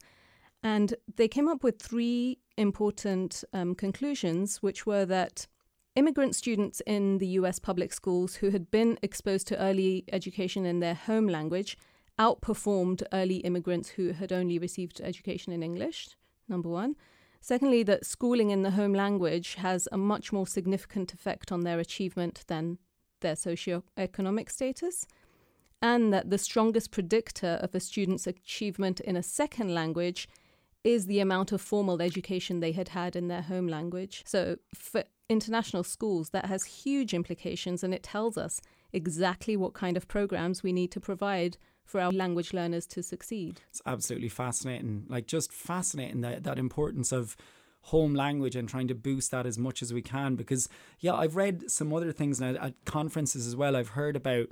And 0.65 0.95
they 1.17 1.29
came 1.29 1.47
up 1.47 1.63
with 1.63 1.79
three 1.79 2.39
important 2.57 3.45
um, 3.53 3.75
conclusions, 3.75 4.63
which 4.63 4.87
were 4.87 5.05
that 5.05 5.47
immigrant 5.95 6.35
students 6.35 6.81
in 6.87 7.19
the 7.19 7.27
US 7.39 7.59
public 7.59 7.93
schools 7.93 8.37
who 8.37 8.49
had 8.49 8.71
been 8.71 8.99
exposed 9.03 9.47
to 9.49 9.61
early 9.61 10.05
education 10.11 10.65
in 10.65 10.81
their 10.81 10.95
home 10.95 11.29
language 11.29 11.77
outperformed 12.19 13.03
early 13.13 13.37
immigrants 13.37 13.91
who 13.91 14.13
had 14.13 14.33
only 14.33 14.59
received 14.59 15.01
education 15.03 15.53
in 15.53 15.63
English, 15.63 16.17
number 16.49 16.71
one. 16.71 16.97
Secondly, 17.41 17.83
that 17.83 18.07
schooling 18.07 18.49
in 18.51 18.63
the 18.63 18.71
home 18.71 18.95
language 18.95 19.57
has 19.57 19.87
a 19.93 19.99
much 19.99 20.33
more 20.33 20.47
significant 20.47 21.13
effect 21.13 21.53
on 21.53 21.61
their 21.61 21.79
achievement 21.79 22.43
than 22.47 22.79
their 23.21 23.35
socioeconomic 23.35 24.51
status. 24.51 25.07
And 25.83 26.11
that 26.15 26.31
the 26.31 26.39
strongest 26.39 26.91
predictor 26.91 27.59
of 27.61 27.75
a 27.75 27.81
student's 27.81 28.27
achievement 28.27 29.01
in 29.01 29.15
a 29.15 29.23
second 29.23 29.75
language 29.75 30.27
is 30.85 31.07
the 31.07 31.19
amount 31.21 31.51
of 31.51 31.61
formal 31.61 32.01
education 32.01 32.61
they 32.61 32.73
had 32.73 32.91
had 32.91 33.17
in 33.17 33.29
their 33.29 33.43
home 33.43 33.67
language. 33.67 34.23
So, 34.27 34.59
for 34.75 35.05
international 35.29 35.83
schools, 35.83 36.31
that 36.31 36.47
has 36.47 36.65
huge 36.65 37.15
implications 37.15 37.83
and 37.83 37.95
it 37.95 38.03
tells 38.03 38.37
us 38.37 38.61
exactly 38.93 39.57
what 39.57 39.73
kind 39.73 39.97
of 39.97 40.07
programs 40.07 40.63
we 40.63 40.73
need 40.73 40.93
to 40.93 41.01
provide 41.01 41.57
for 41.85 42.01
our 42.01 42.13
language 42.13 42.53
learners 42.53 42.87
to 42.87 43.03
succeed. 43.03 43.63
It's 43.71 43.83
absolutely 43.87 44.29
fascinating. 44.29 45.05
Like 45.09 45.27
just 45.27 45.53
fascinating 45.53 46.21
that 46.21 46.45
that 46.45 46.59
importance 46.59 47.13
of 47.13 47.37
home 47.85 48.15
language 48.15 48.57
and 48.57 48.69
trying 48.69 48.89
to 48.89 48.95
boost 48.95 49.31
that 49.31 49.45
as 49.45 49.59
much 49.59 49.83
as 49.83 49.93
we 49.93 50.01
can 50.01 50.37
because 50.37 50.71
yeah 51.01 51.13
i've 51.13 51.37
read 51.37 51.71
some 51.71 51.93
other 51.93 52.13
things 52.13 52.41
now 52.41 52.55
at 52.59 52.73
conferences 52.87 53.47
as 53.47 53.55
well 53.55 53.77
i've 53.77 53.91
heard 53.91 54.17
about 54.17 54.47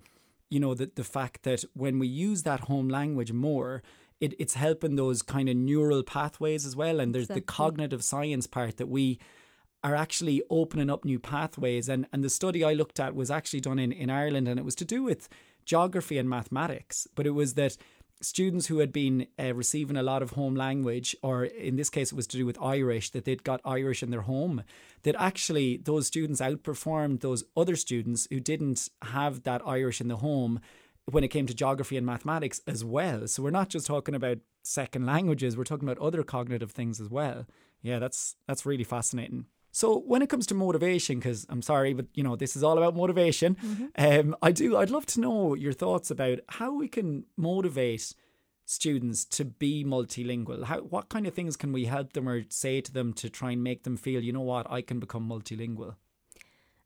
you 0.50 0.60
know 0.60 0.74
the, 0.74 0.90
the 0.96 1.02
fact 1.02 1.42
that 1.44 1.64
when 1.72 1.98
we 1.98 2.06
use 2.06 2.42
that 2.42 2.60
home 2.60 2.90
language 2.90 3.32
more 3.32 3.82
it, 4.22 4.34
it's 4.38 4.54
helping 4.54 4.94
those 4.94 5.20
kind 5.20 5.48
of 5.48 5.56
neural 5.56 6.04
pathways 6.04 6.64
as 6.64 6.76
well. 6.76 7.00
And 7.00 7.12
there's 7.12 7.24
exactly. 7.24 7.40
the 7.40 7.46
cognitive 7.46 8.04
science 8.04 8.46
part 8.46 8.76
that 8.76 8.88
we 8.88 9.18
are 9.82 9.96
actually 9.96 10.40
opening 10.48 10.88
up 10.88 11.04
new 11.04 11.18
pathways. 11.18 11.88
And 11.88 12.06
and 12.12 12.22
the 12.22 12.30
study 12.30 12.62
i 12.64 12.72
looked 12.72 13.00
at 13.00 13.16
was 13.16 13.30
actually 13.30 13.60
done 13.60 13.80
in 13.80 13.90
in 13.90 14.08
ireland 14.10 14.46
and 14.46 14.58
it 14.60 14.64
was 14.64 14.76
to 14.76 14.84
do 14.84 15.02
with 15.02 15.28
geography 15.64 16.18
and 16.18 16.30
mathematics. 16.30 17.08
But 17.16 17.26
it 17.26 17.30
was 17.30 17.54
that 17.54 17.76
students 18.20 18.68
who 18.68 18.78
had 18.78 18.92
been 18.92 19.26
uh, 19.38 19.52
receiving 19.54 19.96
a 19.96 20.02
lot 20.04 20.22
of 20.22 20.30
home 20.30 20.54
language, 20.54 21.16
or 21.22 21.44
in 21.44 21.74
this 21.74 21.90
case, 21.90 22.12
it 22.12 22.14
was 22.14 22.28
to 22.28 22.36
do 22.36 22.46
with 22.46 22.62
Irish, 22.62 23.10
that 23.10 23.24
they'd 23.24 23.42
got 23.42 23.60
Irish 23.64 24.04
in 24.04 24.10
their 24.10 24.22
home, 24.22 24.62
that 25.02 25.16
actually 25.18 25.78
those 25.78 26.06
students 26.06 26.40
outperformed 26.40 27.20
those 27.20 27.42
other 27.56 27.74
students 27.74 28.28
who 28.30 28.38
didn't 28.38 28.88
have 29.02 29.42
that 29.42 29.62
Irish 29.66 30.00
in 30.00 30.06
the 30.06 30.16
home 30.16 30.60
when 31.10 31.24
it 31.24 31.28
came 31.28 31.46
to 31.46 31.54
geography 31.54 31.96
and 31.96 32.06
mathematics 32.06 32.60
as 32.66 32.84
well. 32.84 33.26
So 33.26 33.42
we're 33.42 33.50
not 33.50 33.68
just 33.68 33.86
talking 33.86 34.14
about 34.14 34.38
second 34.62 35.06
languages, 35.06 35.56
we're 35.56 35.64
talking 35.64 35.88
about 35.88 36.02
other 36.02 36.22
cognitive 36.22 36.70
things 36.70 37.00
as 37.00 37.08
well. 37.08 37.46
Yeah, 37.82 37.98
that's 37.98 38.36
that's 38.46 38.64
really 38.64 38.84
fascinating. 38.84 39.46
So 39.72 40.00
when 40.00 40.20
it 40.20 40.28
comes 40.28 40.46
to 40.48 40.54
motivation, 40.54 41.18
because 41.18 41.46
I'm 41.48 41.62
sorry, 41.62 41.94
but 41.94 42.06
you 42.14 42.22
know 42.22 42.36
this 42.36 42.56
is 42.56 42.62
all 42.62 42.78
about 42.78 42.94
motivation. 42.94 43.56
Mm-hmm. 43.56 43.86
Um, 44.28 44.36
I 44.42 44.52
do. 44.52 44.76
I'd 44.76 44.90
love 44.90 45.06
to 45.06 45.20
know 45.20 45.54
your 45.54 45.72
thoughts 45.72 46.10
about 46.10 46.40
how 46.48 46.74
we 46.74 46.88
can 46.88 47.24
motivate 47.36 48.14
students 48.64 49.24
to 49.24 49.44
be 49.44 49.84
multilingual. 49.84 50.64
How 50.64 50.78
what 50.78 51.08
kind 51.08 51.26
of 51.26 51.34
things 51.34 51.56
can 51.56 51.72
we 51.72 51.86
help 51.86 52.12
them 52.12 52.28
or 52.28 52.44
say 52.48 52.80
to 52.80 52.92
them 52.92 53.12
to 53.14 53.28
try 53.28 53.52
and 53.52 53.64
make 53.64 53.82
them 53.84 53.96
feel, 53.96 54.22
you 54.22 54.32
know 54.32 54.40
what, 54.40 54.70
I 54.70 54.82
can 54.82 55.00
become 55.00 55.28
multilingual. 55.28 55.96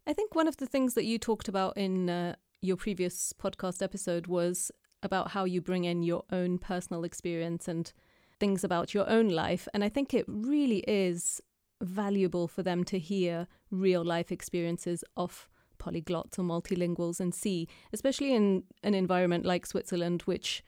I 0.06 0.12
think 0.12 0.34
one 0.34 0.48
of 0.48 0.56
the 0.58 0.66
things 0.66 0.94
that 0.94 1.04
you 1.04 1.18
talked 1.18 1.48
about 1.48 1.76
in 1.76 2.08
uh, 2.08 2.36
your 2.60 2.76
previous 2.76 3.32
podcast 3.32 3.82
episode 3.82 4.26
was 4.26 4.70
about 5.02 5.30
how 5.32 5.44
you 5.44 5.60
bring 5.60 5.84
in 5.84 6.02
your 6.02 6.24
own 6.32 6.58
personal 6.58 7.04
experience 7.04 7.68
and 7.68 7.92
things 8.38 8.64
about 8.64 8.94
your 8.94 9.08
own 9.08 9.28
life. 9.28 9.68
And 9.72 9.84
I 9.84 9.88
think 9.88 10.12
it 10.12 10.24
really 10.26 10.84
is 10.88 11.40
valuable 11.80 12.48
for 12.48 12.62
them 12.62 12.84
to 12.84 12.98
hear 12.98 13.46
real 13.70 14.04
life 14.04 14.32
experiences 14.32 15.04
of 15.16 15.48
polyglots 15.78 16.38
or 16.38 16.42
multilinguals 16.42 17.20
and 17.20 17.34
see, 17.34 17.68
especially 17.92 18.34
in 18.34 18.64
an 18.82 18.94
environment 18.94 19.44
like 19.44 19.66
Switzerland, 19.66 20.22
which 20.22 20.64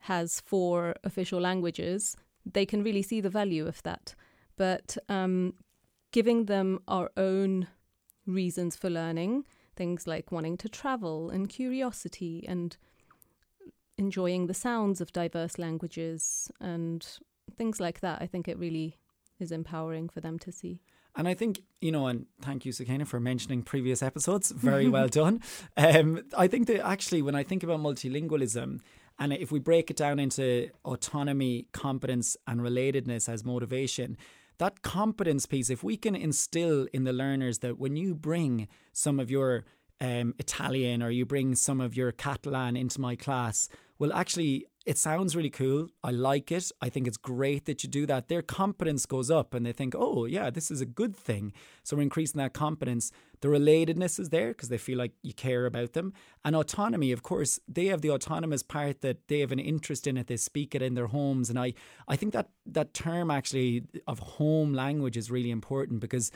has 0.00 0.40
four 0.40 0.94
official 1.04 1.40
languages, 1.40 2.16
they 2.44 2.66
can 2.66 2.82
really 2.82 3.02
see 3.02 3.20
the 3.20 3.30
value 3.30 3.66
of 3.66 3.82
that. 3.84 4.14
But 4.56 4.98
um, 5.08 5.54
giving 6.10 6.46
them 6.46 6.80
our 6.88 7.10
own 7.16 7.68
reasons 8.26 8.76
for 8.76 8.90
learning, 8.90 9.44
things 9.74 10.06
like 10.06 10.32
wanting 10.32 10.56
to 10.58 10.68
travel 10.68 11.30
and 11.30 11.48
curiosity 11.48 12.44
and 12.48 12.76
enjoying 13.98 14.46
the 14.46 14.54
sounds 14.54 15.00
of 15.00 15.12
diverse 15.12 15.58
languages 15.58 16.50
and 16.60 17.06
things 17.56 17.80
like 17.80 18.00
that, 18.00 18.20
I 18.20 18.26
think 18.26 18.48
it 18.48 18.58
really 18.58 18.98
is 19.38 19.52
empowering 19.52 20.08
for 20.08 20.20
them 20.20 20.38
to 20.40 20.52
see. 20.52 20.80
And 21.14 21.28
I 21.28 21.34
think, 21.34 21.60
you 21.80 21.92
know, 21.92 22.06
and 22.06 22.26
thank 22.40 22.64
you, 22.64 22.72
Soukeina, 22.72 23.06
for 23.06 23.20
mentioning 23.20 23.62
previous 23.62 24.02
episodes. 24.02 24.50
Very 24.50 24.88
well 24.88 25.08
done. 25.22 25.42
Um, 25.76 26.22
I 26.36 26.48
think 26.48 26.68
that 26.68 26.84
actually, 26.86 27.20
when 27.20 27.34
I 27.34 27.42
think 27.42 27.62
about 27.62 27.80
multilingualism, 27.80 28.80
and 29.18 29.32
if 29.32 29.52
we 29.52 29.58
break 29.58 29.90
it 29.90 29.96
down 29.96 30.18
into 30.18 30.70
autonomy, 30.86 31.66
competence, 31.72 32.36
and 32.46 32.60
relatedness 32.60 33.28
as 33.28 33.44
motivation, 33.44 34.16
that 34.62 34.82
competence 34.82 35.44
piece, 35.44 35.70
if 35.70 35.82
we 35.82 35.96
can 35.96 36.14
instill 36.14 36.86
in 36.92 37.02
the 37.02 37.12
learners 37.12 37.58
that 37.58 37.80
when 37.80 37.96
you 37.96 38.14
bring 38.14 38.68
some 38.92 39.18
of 39.18 39.28
your 39.28 39.64
um, 40.00 40.36
Italian 40.38 41.02
or 41.02 41.10
you 41.10 41.26
bring 41.26 41.56
some 41.56 41.80
of 41.80 41.96
your 41.96 42.12
Catalan 42.12 42.76
into 42.76 43.00
my 43.00 43.16
class, 43.16 43.68
well, 44.02 44.12
actually, 44.14 44.66
it 44.84 44.98
sounds 44.98 45.36
really 45.36 45.48
cool. 45.48 45.86
I 46.02 46.10
like 46.10 46.50
it. 46.50 46.72
I 46.80 46.88
think 46.88 47.06
it's 47.06 47.16
great 47.16 47.66
that 47.66 47.84
you 47.84 47.88
do 47.88 48.04
that. 48.06 48.26
Their 48.26 48.42
confidence 48.42 49.06
goes 49.06 49.30
up 49.30 49.54
and 49.54 49.64
they 49.64 49.70
think, 49.70 49.94
oh, 49.96 50.24
yeah, 50.24 50.50
this 50.50 50.72
is 50.72 50.80
a 50.80 50.84
good 50.84 51.14
thing. 51.14 51.52
So 51.84 51.94
we're 51.94 52.02
increasing 52.02 52.40
that 52.40 52.52
confidence. 52.52 53.12
The 53.42 53.46
relatedness 53.46 54.18
is 54.18 54.30
there 54.30 54.48
because 54.48 54.70
they 54.70 54.76
feel 54.76 54.98
like 54.98 55.12
you 55.22 55.32
care 55.32 55.66
about 55.66 55.92
them. 55.92 56.14
And 56.44 56.56
autonomy, 56.56 57.12
of 57.12 57.22
course, 57.22 57.60
they 57.68 57.86
have 57.86 58.00
the 58.00 58.10
autonomous 58.10 58.64
part 58.64 59.02
that 59.02 59.28
they 59.28 59.38
have 59.38 59.52
an 59.52 59.60
interest 59.60 60.08
in 60.08 60.16
it. 60.16 60.26
They 60.26 60.36
speak 60.36 60.74
it 60.74 60.82
in 60.82 60.94
their 60.94 61.06
homes. 61.06 61.48
And 61.48 61.56
I, 61.56 61.72
I 62.08 62.16
think 62.16 62.32
that 62.32 62.48
that 62.66 62.94
term 62.94 63.30
actually 63.30 63.84
of 64.08 64.18
home 64.18 64.74
language 64.74 65.16
is 65.16 65.30
really 65.30 65.52
important 65.52 66.00
because 66.00 66.32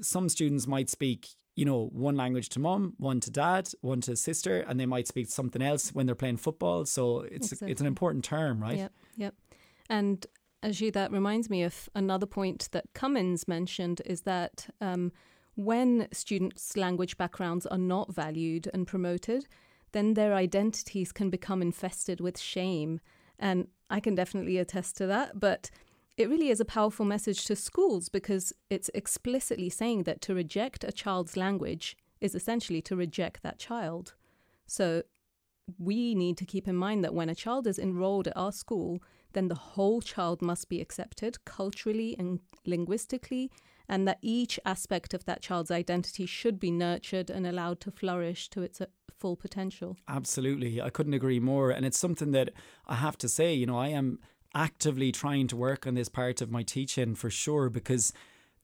some 0.00 0.28
students 0.28 0.66
might 0.66 0.90
speak 0.90 1.28
you 1.56 1.64
know, 1.64 1.86
one 1.92 2.16
language 2.16 2.50
to 2.50 2.60
mom, 2.60 2.94
one 2.98 3.18
to 3.20 3.30
dad, 3.30 3.70
one 3.80 4.00
to 4.02 4.14
sister, 4.14 4.60
and 4.60 4.78
they 4.78 4.86
might 4.86 5.08
speak 5.08 5.28
something 5.28 5.62
else 5.62 5.90
when 5.90 6.06
they're 6.06 6.14
playing 6.14 6.36
football. 6.36 6.84
So 6.84 7.20
it's 7.20 7.52
exactly. 7.52 7.72
it's 7.72 7.80
an 7.80 7.86
important 7.86 8.24
term, 8.24 8.60
right? 8.60 8.76
Yep, 8.76 8.92
yep. 9.16 9.34
And 9.88 10.26
Ajit, 10.62 10.92
that 10.92 11.10
reminds 11.10 11.48
me 11.48 11.62
of 11.62 11.88
another 11.94 12.26
point 12.26 12.68
that 12.72 12.84
Cummins 12.92 13.48
mentioned 13.48 14.02
is 14.04 14.22
that 14.22 14.68
um, 14.80 15.12
when 15.54 16.08
students' 16.12 16.76
language 16.76 17.16
backgrounds 17.16 17.66
are 17.66 17.78
not 17.78 18.14
valued 18.14 18.68
and 18.74 18.86
promoted, 18.86 19.48
then 19.92 20.14
their 20.14 20.34
identities 20.34 21.10
can 21.10 21.30
become 21.30 21.62
infested 21.62 22.20
with 22.20 22.38
shame. 22.38 23.00
And 23.38 23.68
I 23.88 24.00
can 24.00 24.14
definitely 24.14 24.58
attest 24.58 24.96
to 24.98 25.06
that. 25.06 25.40
But 25.40 25.70
it 26.16 26.28
really 26.28 26.48
is 26.48 26.60
a 26.60 26.64
powerful 26.64 27.04
message 27.04 27.44
to 27.44 27.56
schools 27.56 28.08
because 28.08 28.52
it's 28.70 28.90
explicitly 28.94 29.68
saying 29.68 30.04
that 30.04 30.20
to 30.22 30.34
reject 30.34 30.84
a 30.84 30.92
child's 30.92 31.36
language 31.36 31.96
is 32.20 32.34
essentially 32.34 32.80
to 32.82 32.96
reject 32.96 33.42
that 33.42 33.58
child. 33.58 34.14
So 34.66 35.02
we 35.78 36.14
need 36.14 36.38
to 36.38 36.44
keep 36.44 36.68
in 36.68 36.76
mind 36.76 37.04
that 37.04 37.14
when 37.14 37.28
a 37.28 37.34
child 37.34 37.66
is 37.66 37.78
enrolled 37.78 38.28
at 38.28 38.36
our 38.36 38.52
school, 38.52 39.02
then 39.32 39.48
the 39.48 39.54
whole 39.54 40.00
child 40.00 40.40
must 40.40 40.68
be 40.68 40.80
accepted 40.80 41.44
culturally 41.44 42.16
and 42.18 42.40
linguistically, 42.64 43.50
and 43.88 44.08
that 44.08 44.18
each 44.22 44.58
aspect 44.64 45.12
of 45.12 45.24
that 45.26 45.42
child's 45.42 45.70
identity 45.70 46.24
should 46.24 46.58
be 46.58 46.70
nurtured 46.70 47.28
and 47.30 47.46
allowed 47.46 47.80
to 47.80 47.90
flourish 47.90 48.48
to 48.50 48.62
its 48.62 48.80
uh, 48.80 48.86
full 49.18 49.36
potential. 49.36 49.96
Absolutely. 50.08 50.80
I 50.80 50.90
couldn't 50.90 51.14
agree 51.14 51.40
more. 51.40 51.70
And 51.70 51.84
it's 51.84 51.98
something 51.98 52.32
that 52.32 52.52
I 52.86 52.96
have 52.96 53.18
to 53.18 53.28
say, 53.28 53.52
you 53.54 53.66
know, 53.66 53.78
I 53.78 53.88
am 53.88 54.18
actively 54.56 55.12
trying 55.12 55.46
to 55.46 55.54
work 55.54 55.86
on 55.86 55.94
this 55.94 56.08
part 56.08 56.40
of 56.40 56.50
my 56.50 56.62
teaching 56.62 57.14
for 57.14 57.28
sure 57.28 57.68
because 57.68 58.12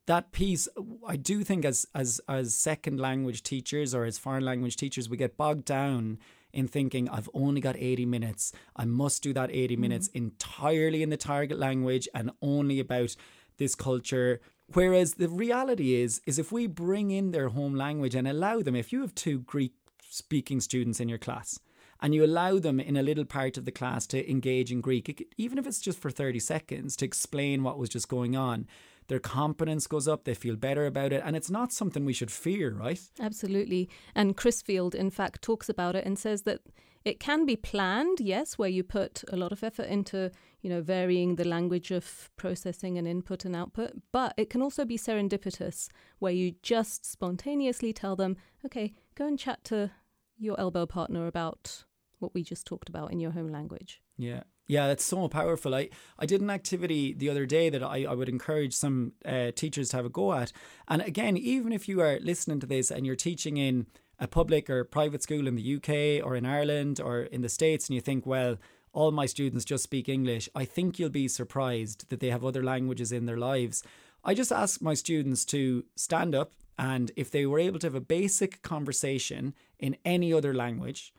that 0.06 0.32
piece 0.32 0.66
I 1.06 1.16
do 1.16 1.44
think 1.44 1.64
as 1.66 1.86
as 1.94 2.20
as 2.28 2.54
second 2.54 2.98
language 2.98 3.42
teachers 3.42 3.94
or 3.94 4.04
as 4.04 4.18
foreign 4.18 4.44
language 4.44 4.76
teachers 4.76 5.08
we 5.10 5.18
get 5.18 5.36
bogged 5.36 5.66
down 5.66 6.18
in 6.52 6.66
thinking 6.66 7.10
I've 7.10 7.28
only 7.34 7.60
got 7.60 7.76
80 7.76 8.06
minutes 8.06 8.52
I 8.74 8.86
must 8.86 9.22
do 9.22 9.34
that 9.34 9.50
80 9.50 9.74
mm-hmm. 9.74 9.80
minutes 9.82 10.08
entirely 10.08 11.02
in 11.02 11.10
the 11.10 11.18
target 11.18 11.58
language 11.58 12.08
and 12.14 12.30
only 12.40 12.80
about 12.80 13.14
this 13.58 13.74
culture 13.74 14.40
whereas 14.72 15.14
the 15.14 15.28
reality 15.28 15.94
is 15.94 16.22
is 16.26 16.38
if 16.38 16.50
we 16.50 16.66
bring 16.66 17.10
in 17.10 17.32
their 17.32 17.50
home 17.50 17.74
language 17.74 18.14
and 18.14 18.26
allow 18.26 18.62
them 18.62 18.74
if 18.74 18.92
you 18.92 19.02
have 19.02 19.14
two 19.14 19.40
Greek 19.40 19.74
speaking 20.08 20.60
students 20.60 21.00
in 21.00 21.08
your 21.10 21.18
class 21.18 21.60
and 22.02 22.14
you 22.14 22.24
allow 22.24 22.58
them 22.58 22.80
in 22.80 22.96
a 22.96 23.02
little 23.02 23.24
part 23.24 23.56
of 23.56 23.64
the 23.64 23.70
class 23.70 24.06
to 24.08 24.30
engage 24.30 24.72
in 24.72 24.80
Greek, 24.80 25.32
even 25.38 25.56
if 25.56 25.66
it's 25.66 25.80
just 25.80 26.00
for 26.00 26.10
30 26.10 26.40
seconds, 26.40 26.96
to 26.96 27.04
explain 27.04 27.62
what 27.62 27.78
was 27.78 27.88
just 27.88 28.08
going 28.08 28.36
on. 28.36 28.66
Their 29.06 29.20
confidence 29.20 29.86
goes 29.86 30.08
up, 30.08 30.24
they 30.24 30.34
feel 30.34 30.56
better 30.56 30.84
about 30.86 31.12
it, 31.12 31.22
and 31.24 31.36
it's 31.36 31.50
not 31.50 31.72
something 31.72 32.04
we 32.04 32.12
should 32.12 32.30
fear, 32.30 32.72
right? 32.74 33.00
Absolutely. 33.20 33.88
And 34.14 34.36
Crisfield, 34.36 34.94
in 34.94 35.10
fact, 35.10 35.42
talks 35.42 35.68
about 35.68 35.94
it 35.94 36.04
and 36.04 36.18
says 36.18 36.42
that 36.42 36.60
it 37.04 37.20
can 37.20 37.46
be 37.46 37.56
planned, 37.56 38.20
yes, 38.20 38.58
where 38.58 38.68
you 38.68 38.82
put 38.82 39.24
a 39.28 39.36
lot 39.36 39.52
of 39.52 39.64
effort 39.64 39.86
into, 39.86 40.30
you 40.60 40.70
know, 40.70 40.80
varying 40.80 41.36
the 41.36 41.46
language 41.46 41.90
of 41.90 42.30
processing 42.36 42.96
and 42.98 43.08
input 43.08 43.44
and 43.44 43.56
output, 43.56 43.92
but 44.12 44.34
it 44.36 44.50
can 44.50 44.62
also 44.62 44.84
be 44.84 44.98
serendipitous, 44.98 45.88
where 46.18 46.32
you 46.32 46.54
just 46.62 47.04
spontaneously 47.04 47.92
tell 47.92 48.16
them, 48.16 48.36
okay, 48.64 48.92
go 49.16 49.26
and 49.26 49.38
chat 49.38 49.62
to 49.64 49.90
your 50.38 50.58
elbow 50.58 50.86
partner 50.86 51.26
about 51.26 51.84
what 52.22 52.34
we 52.34 52.42
just 52.42 52.66
talked 52.66 52.88
about 52.88 53.12
in 53.12 53.20
your 53.20 53.32
home 53.32 53.50
language. 53.50 54.00
Yeah. 54.16 54.44
Yeah, 54.68 54.86
that's 54.86 55.04
so 55.04 55.28
powerful. 55.28 55.74
I, 55.74 55.90
I 56.18 56.24
did 56.24 56.40
an 56.40 56.48
activity 56.48 57.12
the 57.12 57.28
other 57.28 57.44
day 57.44 57.68
that 57.68 57.82
I, 57.82 58.04
I 58.04 58.14
would 58.14 58.28
encourage 58.28 58.72
some 58.72 59.12
uh, 59.26 59.50
teachers 59.50 59.90
to 59.90 59.96
have 59.96 60.06
a 60.06 60.08
go 60.08 60.32
at. 60.32 60.52
And 60.88 61.02
again, 61.02 61.36
even 61.36 61.72
if 61.72 61.88
you 61.88 62.00
are 62.00 62.18
listening 62.20 62.60
to 62.60 62.66
this 62.66 62.90
and 62.90 63.04
you're 63.04 63.16
teaching 63.16 63.56
in 63.56 63.86
a 64.18 64.28
public 64.28 64.70
or 64.70 64.84
private 64.84 65.22
school 65.22 65.48
in 65.48 65.56
the 65.56 65.76
UK 65.76 66.24
or 66.24 66.36
in 66.36 66.46
Ireland 66.46 67.00
or 67.00 67.22
in 67.22 67.42
the 67.42 67.48
States, 67.48 67.88
and 67.88 67.96
you 67.96 68.00
think, 68.00 68.24
well, 68.24 68.56
all 68.92 69.10
my 69.10 69.26
students 69.26 69.64
just 69.64 69.82
speak 69.82 70.08
English, 70.08 70.48
I 70.54 70.64
think 70.64 70.98
you'll 70.98 71.10
be 71.10 71.28
surprised 71.28 72.08
that 72.10 72.20
they 72.20 72.30
have 72.30 72.44
other 72.44 72.62
languages 72.62 73.10
in 73.10 73.26
their 73.26 73.38
lives. 73.38 73.82
I 74.24 74.34
just 74.34 74.52
ask 74.52 74.80
my 74.80 74.94
students 74.94 75.44
to 75.46 75.84
stand 75.96 76.34
up 76.34 76.52
and 76.78 77.10
if 77.16 77.30
they 77.30 77.46
were 77.46 77.58
able 77.58 77.78
to 77.80 77.86
have 77.86 77.94
a 77.94 78.00
basic 78.00 78.62
conversation 78.62 79.54
in 79.78 79.96
any 80.04 80.32
other 80.32 80.54
language, 80.54 81.12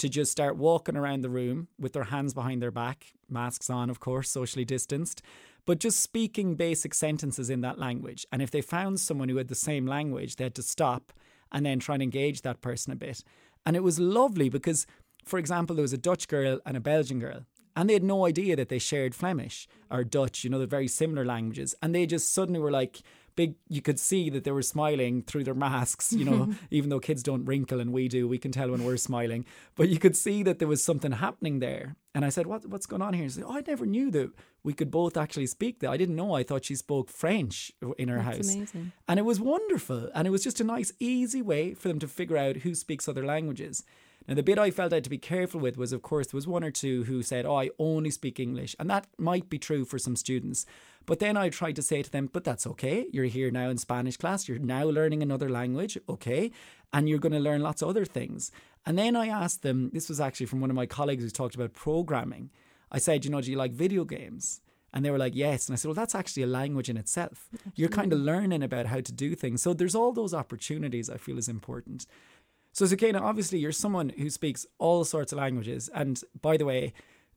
to 0.00 0.08
just 0.08 0.32
start 0.32 0.56
walking 0.56 0.96
around 0.96 1.20
the 1.20 1.28
room 1.28 1.68
with 1.78 1.92
their 1.92 2.04
hands 2.04 2.32
behind 2.32 2.62
their 2.62 2.70
back, 2.70 3.12
masks 3.28 3.68
on, 3.68 3.90
of 3.90 4.00
course, 4.00 4.30
socially 4.30 4.64
distanced, 4.64 5.20
but 5.66 5.78
just 5.78 6.00
speaking 6.00 6.54
basic 6.54 6.94
sentences 6.94 7.50
in 7.50 7.60
that 7.60 7.78
language. 7.78 8.24
And 8.32 8.40
if 8.40 8.50
they 8.50 8.62
found 8.62 8.98
someone 8.98 9.28
who 9.28 9.36
had 9.36 9.48
the 9.48 9.54
same 9.54 9.86
language, 9.86 10.36
they 10.36 10.44
had 10.44 10.54
to 10.54 10.62
stop 10.62 11.12
and 11.52 11.66
then 11.66 11.80
try 11.80 11.96
and 11.96 12.02
engage 12.02 12.40
that 12.40 12.62
person 12.62 12.94
a 12.94 12.96
bit. 12.96 13.22
And 13.66 13.76
it 13.76 13.82
was 13.82 14.00
lovely 14.00 14.48
because, 14.48 14.86
for 15.26 15.38
example, 15.38 15.76
there 15.76 15.82
was 15.82 15.92
a 15.92 15.98
Dutch 15.98 16.28
girl 16.28 16.60
and 16.64 16.78
a 16.78 16.80
Belgian 16.80 17.18
girl, 17.18 17.44
and 17.76 17.88
they 17.88 17.94
had 17.94 18.02
no 18.02 18.24
idea 18.26 18.56
that 18.56 18.70
they 18.70 18.78
shared 18.78 19.14
Flemish 19.14 19.68
or 19.90 20.02
Dutch, 20.02 20.44
you 20.44 20.50
know, 20.50 20.56
they're 20.56 20.66
very 20.66 20.88
similar 20.88 21.26
languages. 21.26 21.74
And 21.82 21.94
they 21.94 22.06
just 22.06 22.32
suddenly 22.32 22.58
were 22.58 22.70
like, 22.70 23.02
big 23.40 23.52
you 23.76 23.82
could 23.88 24.00
see 24.10 24.24
that 24.34 24.42
they 24.44 24.54
were 24.58 24.68
smiling 24.74 25.14
through 25.28 25.44
their 25.44 25.60
masks 25.68 26.06
you 26.20 26.26
know 26.28 26.40
even 26.78 26.88
though 26.90 27.00
kids 27.08 27.22
don't 27.28 27.44
wrinkle 27.50 27.80
and 27.82 27.90
we 27.98 28.04
do 28.16 28.22
we 28.34 28.40
can 28.44 28.52
tell 28.58 28.70
when 28.70 28.84
we're 28.84 28.96
smiling. 29.10 29.42
But 29.78 29.88
you 29.92 29.98
could 30.04 30.16
see 30.24 30.38
that 30.46 30.58
there 30.58 30.68
was 30.74 30.82
something 30.90 31.12
happening 31.26 31.56
there. 31.60 31.86
And 32.14 32.22
i 32.28 32.30
said 32.36 32.46
what, 32.50 32.66
what's 32.72 32.88
going 32.92 33.04
on 33.06 33.14
here? 33.14 33.24
He 33.28 33.30
said 33.30 33.44
oh 33.46 33.56
i 33.58 33.62
never 33.72 33.86
knew 33.94 34.08
that 34.16 34.28
we 34.66 34.72
could 34.78 34.90
both 34.90 35.16
actually 35.16 35.46
speak 35.56 35.74
that. 35.80 35.90
I 35.94 35.96
didn't 35.96 36.16
know. 36.20 36.30
I 36.40 36.42
thought 36.46 36.66
she 36.66 36.76
spoke 36.86 37.08
french 37.22 37.54
in 38.02 38.08
her 38.12 38.22
That's 38.22 38.36
house. 38.36 38.54
amazing. 38.54 38.92
and 39.08 39.16
it 39.22 39.26
was 39.30 39.40
wonderful. 39.54 40.02
And 40.14 40.22
it 40.28 40.32
was 40.36 40.44
just 40.48 40.60
a 40.60 40.64
nice 40.76 40.90
easy 41.14 41.42
way 41.52 41.62
for 41.80 41.88
them 41.88 42.00
to 42.04 42.08
figure 42.18 42.40
out 42.44 42.56
who 42.64 42.74
speaks 42.74 43.08
other 43.08 43.24
languages 43.34 43.76
now, 44.30 44.36
the 44.36 44.44
bit 44.44 44.60
I 44.60 44.70
felt 44.70 44.92
I 44.92 44.96
had 44.96 45.04
to 45.04 45.10
be 45.10 45.18
careful 45.18 45.58
with 45.58 45.76
was, 45.76 45.92
of 45.92 46.02
course, 46.02 46.28
there 46.28 46.38
was 46.38 46.46
one 46.46 46.62
or 46.62 46.70
two 46.70 47.02
who 47.02 47.20
said, 47.20 47.44
Oh, 47.44 47.56
I 47.56 47.70
only 47.80 48.10
speak 48.10 48.38
English. 48.38 48.76
And 48.78 48.88
that 48.88 49.08
might 49.18 49.50
be 49.50 49.58
true 49.58 49.84
for 49.84 49.98
some 49.98 50.14
students. 50.14 50.66
But 51.04 51.18
then 51.18 51.36
I 51.36 51.48
tried 51.48 51.74
to 51.76 51.82
say 51.82 52.00
to 52.00 52.10
them, 52.10 52.30
But 52.32 52.44
that's 52.44 52.64
okay. 52.64 53.08
You're 53.12 53.24
here 53.24 53.50
now 53.50 53.70
in 53.70 53.78
Spanish 53.78 54.16
class. 54.16 54.46
You're 54.48 54.60
now 54.60 54.84
learning 54.84 55.20
another 55.20 55.50
language. 55.50 55.98
Okay. 56.08 56.52
And 56.92 57.08
you're 57.08 57.18
going 57.18 57.32
to 57.32 57.40
learn 57.40 57.60
lots 57.60 57.82
of 57.82 57.88
other 57.88 58.04
things. 58.04 58.52
And 58.86 58.96
then 58.96 59.16
I 59.16 59.26
asked 59.26 59.62
them, 59.64 59.90
this 59.92 60.08
was 60.08 60.20
actually 60.20 60.46
from 60.46 60.60
one 60.60 60.70
of 60.70 60.76
my 60.76 60.86
colleagues 60.86 61.24
who 61.24 61.30
talked 61.30 61.56
about 61.56 61.72
programming. 61.72 62.50
I 62.92 62.98
said, 62.98 63.24
You 63.24 63.32
know, 63.32 63.40
do 63.40 63.50
you 63.50 63.56
like 63.56 63.72
video 63.72 64.04
games? 64.04 64.60
And 64.92 65.04
they 65.04 65.10
were 65.10 65.18
like, 65.18 65.36
yes. 65.36 65.68
And 65.68 65.74
I 65.74 65.76
said, 65.76 65.86
well, 65.86 65.94
that's 65.94 66.16
actually 66.16 66.42
a 66.42 66.48
language 66.48 66.88
in 66.88 66.96
itself. 66.96 67.48
Absolutely. 67.52 67.72
You're 67.76 67.88
kind 67.90 68.12
of 68.12 68.18
learning 68.18 68.64
about 68.64 68.86
how 68.86 69.00
to 69.00 69.12
do 69.12 69.36
things. 69.36 69.62
So 69.62 69.72
there's 69.72 69.94
all 69.94 70.10
those 70.12 70.34
opportunities 70.34 71.08
I 71.08 71.16
feel 71.16 71.38
is 71.38 71.48
important. 71.48 72.06
So, 72.72 72.84
Soukeina, 72.84 73.20
obviously, 73.20 73.58
you're 73.58 73.72
someone 73.72 74.10
who 74.10 74.30
speaks 74.30 74.66
all 74.78 75.04
sorts 75.04 75.32
of 75.32 75.38
languages. 75.38 75.90
And 75.94 76.22
by 76.40 76.56
the 76.56 76.64
way, 76.64 76.92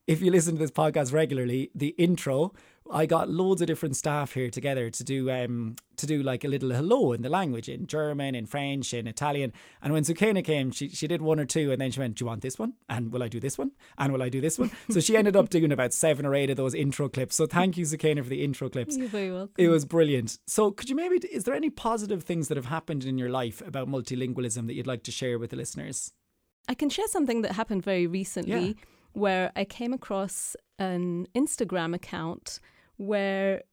if 0.06 0.22
you 0.22 0.32
listen 0.32 0.56
to 0.56 0.60
this 0.60 0.72
podcast 0.72 1.13
regularly, 1.13 1.72
the 1.74 1.90
intro, 1.98 2.54
I 2.92 3.06
got 3.06 3.30
loads 3.30 3.62
of 3.62 3.68
different 3.68 3.96
staff 3.96 4.34
here 4.34 4.50
together 4.50 4.90
to 4.90 5.04
do 5.04 5.30
um 5.32 5.75
to 5.96 6.08
do 6.08 6.22
like 6.24 6.44
a 6.44 6.48
little 6.48 6.72
hello 6.72 7.13
in 7.13 7.22
the 7.22 7.30
language 7.30 7.70
in 7.70 7.88
German, 7.88 8.36
in 8.36 8.46
French, 8.46 8.94
in 8.94 9.08
Italian. 9.08 9.54
And 9.82 9.94
when 9.94 10.04
Soukeina 10.04 10.44
came, 10.44 10.72
she 10.72 10.90
she 10.90 11.08
did 11.08 11.22
one 11.22 11.40
or 11.40 11.46
two, 11.46 11.72
and 11.72 11.80
then 11.80 11.92
she 11.92 12.00
went, 12.00 12.16
"Do 12.16 12.24
you 12.24 12.28
want 12.28 12.42
this 12.42 12.60
one? 12.60 12.74
And 12.90 13.12
will 13.12 13.24
I 13.24 13.28
do 13.28 13.40
this 13.40 13.58
one? 13.58 13.72
And 13.98 14.12
will 14.12 14.24
I 14.24 14.30
do 14.30 14.42
this 14.42 14.60
one?" 14.60 14.72
so 14.90 15.00
she 15.00 15.16
ended 15.16 15.36
up 15.36 15.50
doing 15.50 15.72
about 15.72 15.94
seven 15.94 16.25
or 16.25 16.36
eight 16.36 16.50
of 16.50 16.58
those 16.58 16.74
intro 16.74 17.10
clips. 17.10 17.36
So 17.36 17.46
thank 17.46 17.78
you, 17.78 17.86
Soukeina, 17.86 18.24
for 18.24 18.30
the 18.30 18.44
intro 18.44 18.70
clips. 18.70 18.98
You're 18.98 19.08
very 19.08 19.32
welcome. 19.32 19.56
It 19.58 19.70
was 19.70 19.86
brilliant. 19.86 20.40
So 20.48 20.72
could 20.72 20.90
you 20.90 20.96
maybe 20.96 21.18
is 21.32 21.46
there 21.46 21.56
any 21.56 21.70
positive 21.70 22.24
things 22.24 22.48
that 22.48 22.58
have 22.58 22.68
happened 22.68 23.06
in 23.06 23.18
your 23.18 23.30
life 23.30 23.62
about 23.66 23.88
multilingualism 23.88 24.68
that 24.68 24.74
you'd 24.74 24.88
like 24.88 25.04
to 25.04 25.12
share 25.12 25.40
with 25.40 25.52
the 25.52 25.58
listeners? 25.58 26.12
I 26.68 26.74
can 26.74 26.90
share 26.90 27.08
something 27.08 27.42
that 27.42 27.54
happened 27.54 27.84
very 27.84 28.08
recently. 28.08 28.68
Yeah 28.68 28.74
where 29.13 29.52
I 29.56 29.63
came 29.63 29.94
across 29.94 30.56
an 30.80 31.28
Instagram 31.36 31.94
account 31.94 32.60
where 32.97 33.63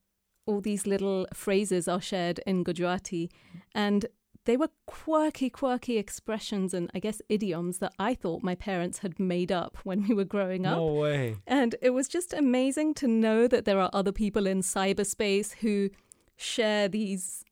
all 0.47 0.61
these 0.61 0.87
little 0.87 1.27
phrases 1.33 1.87
are 1.89 2.01
shared 2.01 2.41
in 2.47 2.65
Gujarati. 2.65 3.31
And 3.75 4.07
they 4.47 4.57
were 4.57 4.71
quirky, 4.87 5.51
quirky 5.51 5.99
expressions 5.99 6.73
and 6.73 6.91
I 6.95 6.99
guess 6.99 7.21
idioms 7.29 7.79
that 7.79 7.93
I 7.99 8.15
thought 8.15 8.43
my 8.43 8.55
parents 8.55 8.99
had 8.99 9.21
made 9.21 9.53
up 9.53 9.79
when 9.85 10.07
we 10.09 10.15
were 10.15 10.25
growing 10.25 10.67
up. 10.67 10.79
No 10.79 10.87
way. 10.87 11.37
And 11.47 11.77
it 11.83 11.91
was 11.91 12.09
just 12.09 12.33
amazing 12.33 12.95
to 12.95 13.07
know 13.07 13.47
that 13.47 13.65
there 13.65 13.79
are 13.79 13.91
other 13.93 14.13
people 14.13 14.47
in 14.47 14.63
cyberspace 14.63 15.55
who 15.57 15.91
share 16.37 16.89
these 16.89 17.45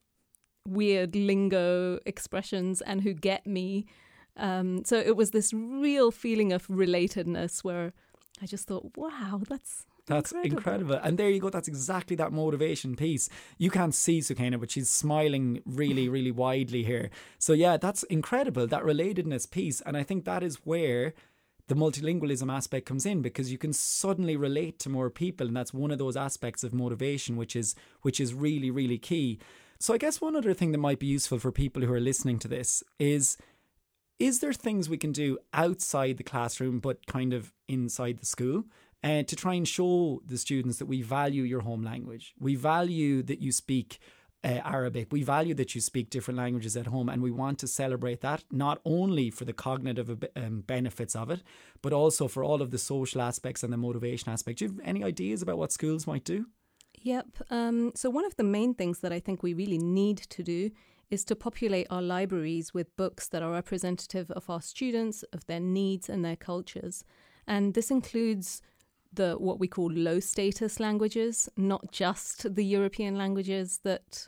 weird 0.66 1.14
lingo 1.14 1.98
expressions 2.06 2.80
and 2.80 3.02
who 3.02 3.12
get 3.12 3.46
me. 3.46 3.86
Um, 4.36 4.84
so 4.84 4.96
it 4.96 5.16
was 5.16 5.30
this 5.30 5.52
real 5.52 6.10
feeling 6.10 6.52
of 6.52 6.66
relatedness 6.68 7.62
where 7.62 7.92
I 8.40 8.46
just 8.46 8.66
thought, 8.66 8.96
wow, 8.96 9.42
that's 9.48 9.86
that's 10.08 10.32
incredible. 10.32 10.56
incredible. 10.56 11.00
And 11.02 11.18
there 11.18 11.28
you 11.28 11.40
go. 11.40 11.50
That's 11.50 11.68
exactly 11.68 12.16
that 12.16 12.32
motivation 12.32 12.96
piece. 12.96 13.28
You 13.58 13.70
can't 13.70 13.94
see 13.94 14.20
Soukeina, 14.20 14.58
but 14.58 14.70
she's 14.70 14.88
smiling 14.88 15.62
really, 15.66 16.08
really 16.16 16.30
widely 16.30 16.82
here. 16.82 17.10
So, 17.38 17.52
yeah, 17.52 17.76
that's 17.76 18.02
incredible, 18.04 18.66
that 18.66 18.82
relatedness 18.82 19.50
piece. 19.50 19.80
And 19.82 19.96
I 19.96 20.02
think 20.02 20.24
that 20.24 20.42
is 20.42 20.56
where 20.64 21.14
the 21.68 21.74
multilingualism 21.74 22.50
aspect 22.52 22.86
comes 22.86 23.04
in 23.04 23.20
because 23.20 23.52
you 23.52 23.58
can 23.58 23.74
suddenly 23.74 24.36
relate 24.36 24.78
to 24.80 24.88
more 24.88 25.10
people. 25.10 25.46
And 25.46 25.56
that's 25.56 25.74
one 25.74 25.90
of 25.90 25.98
those 25.98 26.16
aspects 26.16 26.64
of 26.64 26.72
motivation, 26.72 27.36
which 27.36 27.54
is, 27.54 27.74
which 28.02 28.18
is 28.18 28.32
really, 28.32 28.70
really 28.70 28.98
key. 28.98 29.38
So, 29.78 29.94
I 29.94 29.98
guess 29.98 30.20
one 30.20 30.34
other 30.34 30.54
thing 30.54 30.72
that 30.72 30.78
might 30.78 30.98
be 30.98 31.06
useful 31.06 31.38
for 31.38 31.52
people 31.52 31.82
who 31.82 31.92
are 31.92 32.00
listening 32.00 32.38
to 32.40 32.48
this 32.48 32.82
is 32.98 33.36
is 34.18 34.40
there 34.40 34.52
things 34.52 34.88
we 34.88 34.96
can 34.96 35.12
do 35.12 35.38
outside 35.54 36.16
the 36.16 36.24
classroom 36.24 36.80
but 36.80 37.06
kind 37.06 37.32
of 37.32 37.52
inside 37.68 38.18
the 38.18 38.26
school 38.26 38.64
uh, 39.04 39.22
to 39.22 39.36
try 39.36 39.54
and 39.54 39.68
show 39.68 40.20
the 40.26 40.38
students 40.38 40.78
that 40.78 40.86
we 40.86 41.02
value 41.02 41.42
your 41.42 41.60
home 41.60 41.82
language 41.82 42.34
we 42.38 42.54
value 42.54 43.22
that 43.22 43.40
you 43.40 43.52
speak 43.52 43.98
uh, 44.44 44.60
Arabic. 44.64 45.08
We 45.10 45.22
value 45.22 45.54
that 45.54 45.74
you 45.74 45.80
speak 45.80 46.10
different 46.10 46.38
languages 46.38 46.76
at 46.76 46.86
home, 46.86 47.08
and 47.08 47.22
we 47.22 47.30
want 47.30 47.58
to 47.60 47.66
celebrate 47.66 48.20
that 48.20 48.44
not 48.50 48.80
only 48.84 49.30
for 49.30 49.44
the 49.44 49.52
cognitive 49.52 50.24
um, 50.36 50.60
benefits 50.60 51.16
of 51.16 51.30
it, 51.30 51.42
but 51.82 51.92
also 51.92 52.28
for 52.28 52.44
all 52.44 52.62
of 52.62 52.70
the 52.70 52.78
social 52.78 53.20
aspects 53.20 53.62
and 53.62 53.72
the 53.72 53.76
motivation 53.76 54.30
aspect. 54.30 54.58
Do 54.58 54.66
you 54.66 54.70
have 54.70 54.80
any 54.84 55.02
ideas 55.02 55.42
about 55.42 55.58
what 55.58 55.72
schools 55.72 56.06
might 56.06 56.24
do? 56.24 56.46
Yep. 57.02 57.26
Um, 57.50 57.92
so, 57.94 58.10
one 58.10 58.24
of 58.24 58.36
the 58.36 58.44
main 58.44 58.74
things 58.74 59.00
that 59.00 59.12
I 59.12 59.20
think 59.20 59.42
we 59.42 59.54
really 59.54 59.78
need 59.78 60.18
to 60.18 60.42
do 60.42 60.70
is 61.10 61.24
to 61.24 61.34
populate 61.34 61.86
our 61.90 62.02
libraries 62.02 62.74
with 62.74 62.94
books 62.96 63.28
that 63.28 63.42
are 63.42 63.52
representative 63.52 64.30
of 64.32 64.50
our 64.50 64.60
students, 64.60 65.22
of 65.32 65.46
their 65.46 65.60
needs 65.60 66.08
and 66.08 66.24
their 66.24 66.36
cultures. 66.36 67.02
And 67.46 67.72
this 67.72 67.90
includes 67.90 68.60
the 69.12 69.34
what 69.34 69.58
we 69.58 69.68
call 69.68 69.90
low 69.90 70.20
status 70.20 70.80
languages, 70.80 71.48
not 71.56 71.92
just 71.92 72.54
the 72.54 72.64
European 72.64 73.16
languages 73.16 73.80
that 73.84 74.26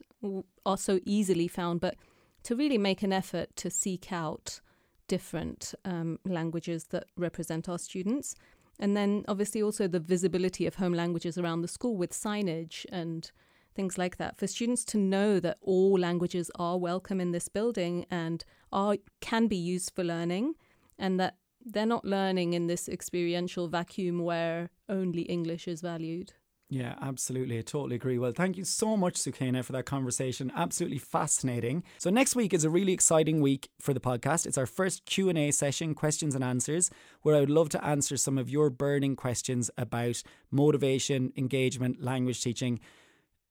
are 0.64 0.78
so 0.78 1.00
easily 1.04 1.48
found, 1.48 1.80
but 1.80 1.96
to 2.44 2.56
really 2.56 2.78
make 2.78 3.02
an 3.02 3.12
effort 3.12 3.54
to 3.56 3.70
seek 3.70 4.12
out 4.12 4.60
different 5.08 5.74
um, 5.84 6.18
languages 6.24 6.84
that 6.84 7.04
represent 7.16 7.68
our 7.68 7.78
students. 7.78 8.34
And 8.78 8.96
then 8.96 9.24
obviously 9.28 9.62
also 9.62 9.86
the 9.86 10.00
visibility 10.00 10.66
of 10.66 10.76
home 10.76 10.94
languages 10.94 11.36
around 11.36 11.60
the 11.60 11.68
school 11.68 11.96
with 11.96 12.12
signage 12.12 12.86
and 12.90 13.30
things 13.74 13.98
like 13.98 14.16
that 14.16 14.36
for 14.38 14.46
students 14.46 14.84
to 14.84 14.98
know 14.98 15.40
that 15.40 15.58
all 15.60 15.98
languages 15.98 16.50
are 16.56 16.78
welcome 16.78 17.20
in 17.20 17.32
this 17.32 17.48
building 17.48 18.06
and 18.10 18.44
are 18.72 18.96
can 19.20 19.46
be 19.46 19.56
used 19.56 19.92
for 19.94 20.02
learning 20.02 20.54
and 20.98 21.18
that 21.20 21.36
they're 21.64 21.86
not 21.86 22.04
learning 22.04 22.54
in 22.54 22.66
this 22.66 22.88
experiential 22.88 23.68
vacuum 23.68 24.20
where 24.24 24.70
only 24.88 25.22
English 25.22 25.68
is 25.68 25.80
valued. 25.80 26.32
Yeah, 26.72 26.94
absolutely. 27.02 27.58
I 27.58 27.62
totally 27.62 27.96
agree. 27.96 28.16
Well, 28.16 28.30
thank 28.30 28.56
you 28.56 28.64
so 28.64 28.96
much, 28.96 29.14
Soukeina, 29.14 29.64
for 29.64 29.72
that 29.72 29.86
conversation. 29.86 30.52
Absolutely 30.54 30.98
fascinating. 30.98 31.82
So 31.98 32.10
next 32.10 32.36
week 32.36 32.54
is 32.54 32.62
a 32.62 32.70
really 32.70 32.92
exciting 32.92 33.40
week 33.40 33.70
for 33.80 33.92
the 33.92 33.98
podcast. 33.98 34.46
It's 34.46 34.56
our 34.56 34.66
first 34.66 35.04
Q&A 35.04 35.50
session, 35.50 35.96
questions 35.96 36.36
and 36.36 36.44
answers, 36.44 36.88
where 37.22 37.34
I 37.34 37.40
would 37.40 37.50
love 37.50 37.70
to 37.70 37.84
answer 37.84 38.16
some 38.16 38.38
of 38.38 38.48
your 38.48 38.70
burning 38.70 39.16
questions 39.16 39.68
about 39.76 40.22
motivation, 40.52 41.32
engagement, 41.36 42.04
language 42.04 42.40
teaching 42.40 42.78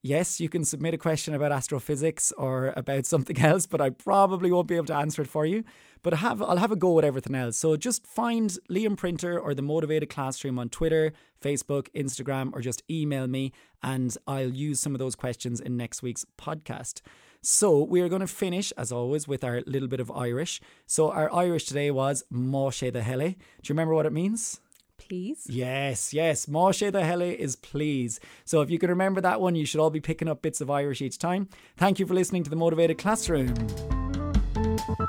yes, 0.02 0.40
you 0.40 0.50
can 0.50 0.64
submit 0.64 0.94
a 0.94 0.98
question 0.98 1.34
about 1.34 1.52
astrophysics 1.52 2.32
or 2.34 2.74
about 2.76 3.06
something 3.06 3.40
else, 3.42 3.66
but 3.66 3.82
I 3.82 3.90
probably 3.90 4.52
won't 4.52 4.68
be 4.68 4.76
able 4.76 4.88
to 4.88 4.96
answer 4.96 5.22
it 5.22 5.28
for 5.28 5.46
you. 5.46 5.64
But 6.02 6.14
have, 6.14 6.42
I'll 6.42 6.58
have 6.58 6.72
a 6.72 6.78
go 6.78 6.98
at 6.98 7.06
everything 7.06 7.36
else. 7.36 7.58
So 7.58 7.76
just 7.76 8.08
find 8.08 8.50
Liam 8.70 8.96
Printer 8.96 9.38
or 9.38 9.54
the 9.54 9.62
Motivated 9.62 10.10
Classroom 10.10 10.58
on 10.58 10.70
Twitter, 10.70 11.12
Facebook, 11.42 11.90
Instagram, 11.94 12.52
or 12.54 12.62
just 12.62 12.84
email 12.90 13.28
me, 13.28 13.52
and 13.84 14.16
I'll 14.26 14.54
use 14.54 14.80
some 14.80 14.96
of 14.96 15.00
those 15.00 15.16
questions 15.16 15.60
in 15.60 15.76
next 15.76 16.02
week's 16.02 16.26
podcast. 16.38 17.02
So 17.42 17.84
we 17.84 18.02
are 18.02 18.10
going 18.10 18.22
to 18.22 18.28
finish, 18.28 18.72
as 18.74 18.92
always, 18.92 19.28
with 19.28 19.44
our 19.44 19.62
little 19.66 19.88
bit 19.88 20.00
of 20.00 20.12
Irish. 20.12 20.60
So 20.86 21.12
our 21.12 21.34
Irish 21.34 21.66
today 21.66 21.92
was 21.92 22.24
Moshe 22.32 22.92
the 22.92 23.02
Hele. 23.02 23.20
Do 23.20 23.36
you 23.64 23.70
remember 23.70 23.94
what 23.94 24.06
it 24.06 24.14
means? 24.14 24.60
Please. 25.00 25.48
Yes, 25.50 26.14
yes. 26.14 26.46
Moshe 26.46 26.92
the 26.92 27.04
Hele 27.04 27.22
is 27.24 27.56
please. 27.56 28.20
So 28.46 28.62
if 28.62 28.70
you 28.70 28.78
can 28.78 28.90
remember 28.90 29.22
that 29.22 29.42
one, 29.42 29.56
you 29.56 29.66
should 29.66 29.80
all 29.80 29.90
be 29.90 30.00
picking 30.00 30.28
up 30.28 30.42
bits 30.42 30.62
of 30.62 30.70
Irish 30.70 31.02
each 31.02 31.18
time. 31.18 31.50
Thank 31.78 32.00
you 32.00 32.06
for 32.06 32.14
listening 32.14 32.44
to 32.44 32.50
the 32.50 32.56
Motivated 32.56 32.98
Classroom. 32.98 33.54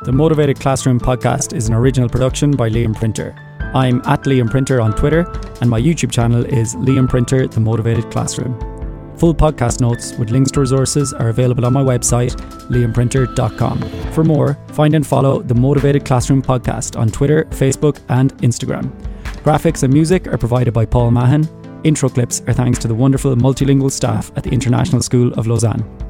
The 0.04 0.12
Motivated 0.12 0.58
Classroom 0.58 0.98
podcast 0.98 1.54
is 1.54 1.68
an 1.68 1.74
original 1.74 2.08
production 2.08 2.52
by 2.52 2.70
Liam 2.70 2.94
Printer. 2.94 3.34
I'm 3.74 4.00
at 4.06 4.22
Liam 4.24 4.50
Printer 4.50 4.80
on 4.80 4.92
Twitter, 4.94 5.30
and 5.60 5.68
my 5.68 5.80
YouTube 5.80 6.10
channel 6.10 6.44
is 6.44 6.74
Liam 6.76 7.08
Printer, 7.08 7.46
The 7.46 7.60
Motivated 7.60 8.10
Classroom. 8.10 8.58
Full 9.18 9.34
podcast 9.34 9.82
notes 9.82 10.14
with 10.14 10.30
links 10.30 10.50
to 10.52 10.60
resources 10.60 11.12
are 11.12 11.28
available 11.28 11.66
on 11.66 11.74
my 11.74 11.82
website, 11.82 12.34
liamprinter.com. 12.70 13.82
For 14.12 14.24
more, 14.24 14.58
find 14.68 14.94
and 14.94 15.06
follow 15.06 15.42
the 15.42 15.54
Motivated 15.54 16.06
Classroom 16.06 16.40
podcast 16.40 16.98
on 16.98 17.10
Twitter, 17.10 17.44
Facebook, 17.50 18.00
and 18.08 18.34
Instagram. 18.38 18.90
Graphics 19.42 19.82
and 19.82 19.92
music 19.92 20.26
are 20.26 20.36
provided 20.36 20.74
by 20.74 20.84
Paul 20.84 21.10
Mahan. 21.10 21.48
Intro 21.82 22.10
clips 22.10 22.42
are 22.46 22.52
thanks 22.52 22.78
to 22.80 22.88
the 22.88 22.94
wonderful 22.94 23.34
multilingual 23.36 23.90
staff 23.90 24.30
at 24.36 24.44
the 24.44 24.50
International 24.50 25.00
School 25.00 25.32
of 25.32 25.46
Lausanne. 25.46 26.09